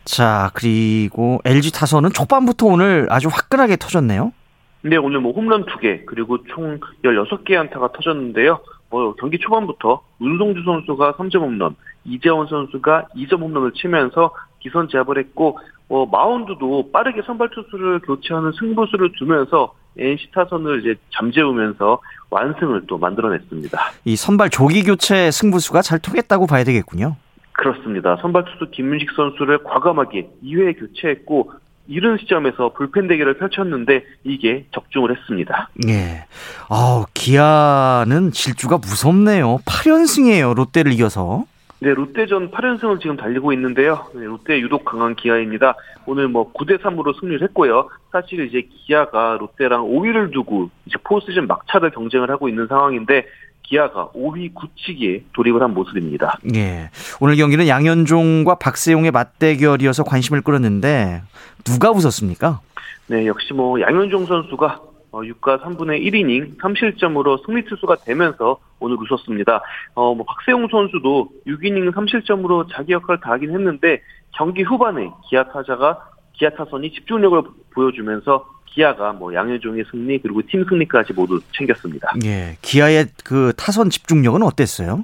자, 0.03 0.51
그리고 0.55 1.39
LG 1.45 1.71
타선은 1.71 2.09
초반부터 2.09 2.65
오늘 2.65 3.07
아주 3.11 3.29
화끈하게 3.31 3.77
터졌네요. 3.77 4.33
네, 4.81 4.97
오늘 4.97 5.21
뭐 5.21 5.31
홈런 5.31 5.65
2개, 5.65 6.05
그리고 6.05 6.43
총 6.47 6.81
16개 7.05 7.55
안타가 7.55 7.93
터졌는데요. 7.93 8.59
뭐 8.89 9.15
경기 9.15 9.39
초반부터 9.39 10.01
문성주 10.17 10.63
선수가 10.65 11.13
3점 11.13 11.39
홈런, 11.43 11.77
이재원 12.03 12.45
선수가 12.47 13.07
2점 13.15 13.39
홈런을 13.39 13.71
치면서 13.71 14.33
기선 14.59 14.89
제압을 14.89 15.17
했고 15.17 15.59
뭐 15.87 16.05
마운드도 16.05 16.91
빠르게 16.91 17.21
선발 17.25 17.49
투수를 17.51 17.99
교체하는 18.01 18.51
승부수를 18.59 19.13
두면서 19.17 19.73
NC 19.97 20.31
타선을 20.33 20.81
이제 20.81 20.95
잠재우면서 21.17 21.99
완승을 22.29 22.83
또 22.87 22.97
만들어냈습니다. 22.97 23.79
이 24.05 24.15
선발 24.15 24.49
조기 24.49 24.83
교체 24.83 25.31
승부수가 25.31 25.81
잘 25.81 25.99
통했다고 25.99 26.45
봐야 26.45 26.63
되겠군요. 26.63 27.15
그렇습니다. 27.53 28.17
선발 28.21 28.45
투수 28.45 28.69
김문식 28.71 29.11
선수를 29.15 29.63
과감하게 29.63 30.29
2회 30.43 30.79
교체했고 30.79 31.51
이른 31.87 32.17
시점에서 32.17 32.73
불펜 32.73 33.07
대결을 33.07 33.37
펼쳤는데 33.37 34.03
이게 34.23 34.65
적중을 34.73 35.17
했습니다. 35.17 35.69
예. 35.87 36.25
아, 36.69 37.05
기아는 37.13 38.31
질주가 38.31 38.77
무섭네요. 38.77 39.59
8연승이에요. 39.65 40.53
롯데를 40.53 40.91
이겨서. 40.91 41.45
네, 41.79 41.93
롯데전 41.93 42.49
8연승을 42.49 42.99
지금 42.99 43.17
달리고 43.17 43.53
있는데요. 43.53 44.07
네, 44.15 44.25
롯데 44.25 44.59
유독 44.59 44.83
강한 44.83 45.15
기아입니다. 45.15 45.75
오늘 46.07 46.27
뭐 46.27 46.51
9대 46.53 46.81
3으로 46.81 47.19
승리를 47.19 47.41
했고요. 47.43 47.89
사실 48.11 48.47
이제 48.47 48.67
기아가 48.67 49.37
롯데랑 49.39 49.83
5위를 49.83 50.33
두고 50.33 50.69
이제 50.85 50.97
포스시즌 51.03 51.45
막차를 51.45 51.91
경쟁을 51.91 52.31
하고 52.31 52.49
있는 52.49 52.65
상황인데 52.67 53.27
기아가 53.61 54.07
5위 54.15 54.53
굳히기에 54.55 55.25
돌입을 55.33 55.61
한 55.61 55.73
모습입니다. 55.73 56.39
예. 56.55 56.89
오늘 57.19 57.35
경기는 57.35 57.67
양현종과 57.67 58.55
박세용의 58.55 59.11
맞대결이어서 59.11 60.03
관심을 60.03 60.41
끌었는데 60.41 61.21
누가 61.63 61.91
웃었습니까? 61.91 62.61
네, 63.07 63.27
역시 63.27 63.53
뭐 63.53 63.79
양현종 63.79 64.25
선수가 64.25 64.81
6과 65.11 65.61
3분의 65.61 66.01
1이닝 66.05 66.57
3실점으로 66.59 67.45
승리 67.45 67.63
투수가 67.65 67.97
되면서 68.05 68.59
오늘 68.79 68.97
웃었습니다. 68.99 69.61
어, 69.95 70.13
뭐 70.13 70.25
박세용 70.25 70.67
선수도 70.69 71.29
6이닝 71.47 71.91
3실점으로 71.93 72.67
자기 72.71 72.93
역할을 72.93 73.21
다하긴 73.21 73.51
했는데 73.51 74.01
경기 74.31 74.63
후반에 74.63 75.09
기아 75.29 75.43
타자가 75.45 76.09
기아 76.33 76.49
타선이 76.51 76.91
집중력을 76.91 77.41
보여주면서 77.73 78.47
기아가 78.65 79.11
뭐 79.11 79.33
양현종의 79.33 79.85
승리 79.89 80.19
그리고 80.19 80.41
팀 80.47 80.63
승리까지 80.65 81.13
모두 81.13 81.39
챙겼습니다. 81.57 82.13
예, 82.25 82.57
기아의 82.61 83.07
그 83.23 83.53
타선 83.57 83.89
집중력은 83.89 84.43
어땠어요? 84.43 85.03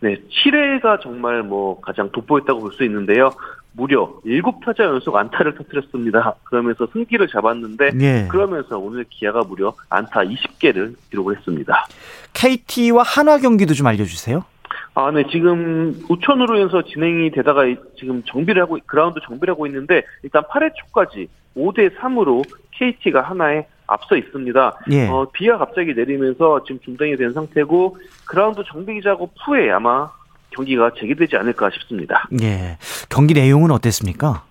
네, 0.00 0.16
7회가 0.46 1.00
정말 1.02 1.42
뭐 1.42 1.80
가장 1.80 2.10
돋보였다고 2.10 2.60
볼 2.60 2.72
수 2.72 2.84
있는데요. 2.84 3.30
무려 3.72 4.12
7타자 4.24 4.80
연속 4.80 5.16
안타를 5.16 5.54
터뜨렸습니다. 5.54 6.34
그러면서 6.44 6.86
승기를 6.92 7.28
잡았는데 7.28 7.90
예. 8.00 8.28
그러면서 8.30 8.78
오늘 8.78 9.04
기아가 9.08 9.40
무려 9.40 9.74
안타 9.88 10.20
20개를 10.20 10.94
기록을 11.10 11.36
했습니다. 11.36 11.86
KT와 12.34 13.02
한화 13.02 13.38
경기도 13.38 13.74
좀 13.74 13.86
알려주세요. 13.86 14.44
아, 14.94 15.10
네, 15.10 15.24
지금 15.30 15.94
우천으로 16.08 16.58
해서 16.62 16.82
진행이 16.82 17.30
되다가 17.30 17.62
지금 17.98 18.22
정비를 18.24 18.60
하고, 18.60 18.78
그라운드 18.84 19.20
정비를 19.26 19.52
하고 19.52 19.66
있는데, 19.66 20.02
일단 20.22 20.42
8회 20.42 20.70
초까지 20.74 21.28
5대 21.56 21.96
3으로 21.96 22.44
KT가 22.72 23.22
하나에 23.22 23.66
앞서 23.86 24.16
있습니다. 24.16 24.78
예. 24.90 25.08
어, 25.08 25.26
비가 25.32 25.56
갑자기 25.56 25.94
내리면서 25.94 26.62
지금 26.64 26.78
중단이 26.80 27.16
된 27.16 27.32
상태고, 27.32 27.96
그라운드 28.26 28.62
정비 28.66 29.00
작업 29.00 29.30
후에 29.46 29.70
아마 29.70 30.10
경기가 30.54 30.90
재개되지 30.98 31.36
않을까 31.36 31.70
싶습니다. 31.70 32.28
예. 32.42 32.78
경기 33.08 33.34
내용은 33.34 33.70
어땠습니까? 33.70 34.44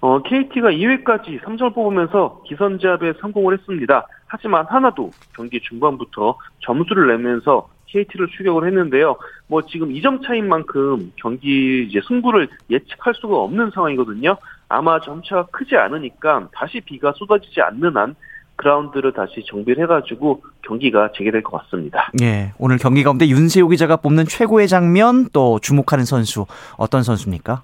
어, 0.00 0.22
KT가 0.22 0.70
2회까지 0.70 1.40
3점을 1.42 1.74
뽑으면서 1.74 2.42
기선제압에 2.46 3.14
성공을 3.20 3.58
했습니다. 3.58 4.06
하지만 4.26 4.66
하나도 4.66 5.10
경기 5.34 5.60
중반부터 5.60 6.36
점수를 6.60 7.08
내면서 7.08 7.68
KT를 7.86 8.28
추격을 8.28 8.66
했는데요. 8.66 9.16
뭐 9.46 9.62
지금 9.62 9.90
2점 9.90 10.26
차인 10.26 10.48
만큼 10.48 11.12
경기 11.16 11.86
이제 11.88 12.00
승부를 12.08 12.48
예측할 12.70 13.14
수가 13.14 13.36
없는 13.36 13.70
상황이거든요. 13.74 14.36
아마 14.68 14.98
점차가 15.00 15.46
크지 15.52 15.76
않으니까 15.76 16.48
다시 16.52 16.80
비가 16.80 17.12
쏟아지지 17.12 17.60
않는 17.60 17.96
한 17.96 18.14
그라운드를 18.62 19.12
다시 19.12 19.44
정비를 19.44 19.82
해가지고 19.82 20.42
경기가 20.62 21.10
재개될 21.16 21.42
것 21.42 21.60
같습니다. 21.62 22.10
예. 22.22 22.52
오늘 22.58 22.78
경기 22.78 23.02
가운데 23.02 23.26
윤세호 23.26 23.68
기자가 23.68 23.96
뽑는 23.96 24.26
최고의 24.26 24.68
장면 24.68 25.28
또 25.32 25.58
주목하는 25.58 26.04
선수 26.04 26.46
어떤 26.78 27.02
선수입니까? 27.02 27.62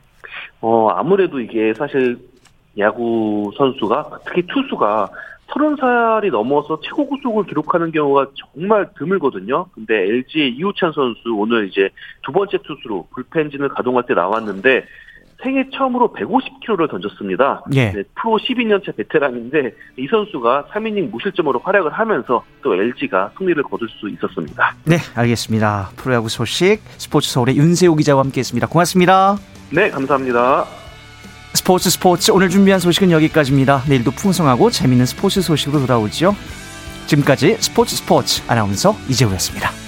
어, 0.61 0.89
아무래도 0.91 1.41
이게 1.41 1.73
사실 1.75 2.19
야구 2.79 3.53
선수가 3.57 4.21
특히 4.27 4.43
투수가 4.47 5.09
서른 5.53 5.77
살이 5.77 6.31
넘어서 6.31 6.81
최고 6.83 7.07
구속을 7.07 7.45
기록하는 7.45 7.93
경우가 7.93 8.27
정말 8.35 8.89
드물거든요. 8.99 9.67
근데 9.73 9.95
LG의 9.95 10.51
이우찬 10.57 10.93
선수 10.93 11.21
오늘 11.35 11.69
이제 11.69 11.89
두 12.23 12.33
번째 12.33 12.59
투수로 12.59 13.07
불펜진을 13.15 13.69
가동할 13.71 14.05
때 14.07 14.15
나왔는데 14.15 14.85
생애 15.43 15.65
처음으로 15.73 16.13
150km를 16.15 16.91
던졌습니다. 16.91 17.63
예. 17.75 17.93
네, 17.93 18.03
프로 18.21 18.39
12년차 18.39 18.95
베테랑인데 18.97 19.73
이 19.97 20.07
선수가 20.09 20.67
3이닝 20.73 21.11
무실점으로 21.11 21.61
활약을 21.61 21.93
하면서 21.93 22.45
또 22.63 22.75
LG가 22.75 23.31
승리를 23.39 23.63
거둘 23.63 23.89
수 23.89 24.09
있었습니다. 24.09 24.75
네, 24.85 24.97
알겠습니다. 25.15 25.91
프로야구 25.97 26.29
소식 26.29 26.81
스포츠 26.99 27.31
서울의 27.31 27.57
윤세호 27.57 27.95
기자와 27.95 28.23
함께했습니다. 28.25 28.67
고맙습니다. 28.67 29.37
네, 29.71 29.91
감사합니다. 29.91 30.65
스포츠 31.55 31.89
스포츠 31.91 32.31
오늘 32.31 32.49
준비한 32.49 32.81
소식은 32.81 33.11
여기까지입니다. 33.11 33.85
내일도 33.89 34.11
풍성하고 34.11 34.71
재밌는 34.71 35.07
스포츠 35.07 35.41
소식으로 35.41 35.81
돌아오죠. 35.81 36.35
지금까지 37.07 37.57
스포츠 37.61 37.97
스포츠 37.97 38.43
아나운서 38.51 38.95
이재우였습니다. 39.09 39.88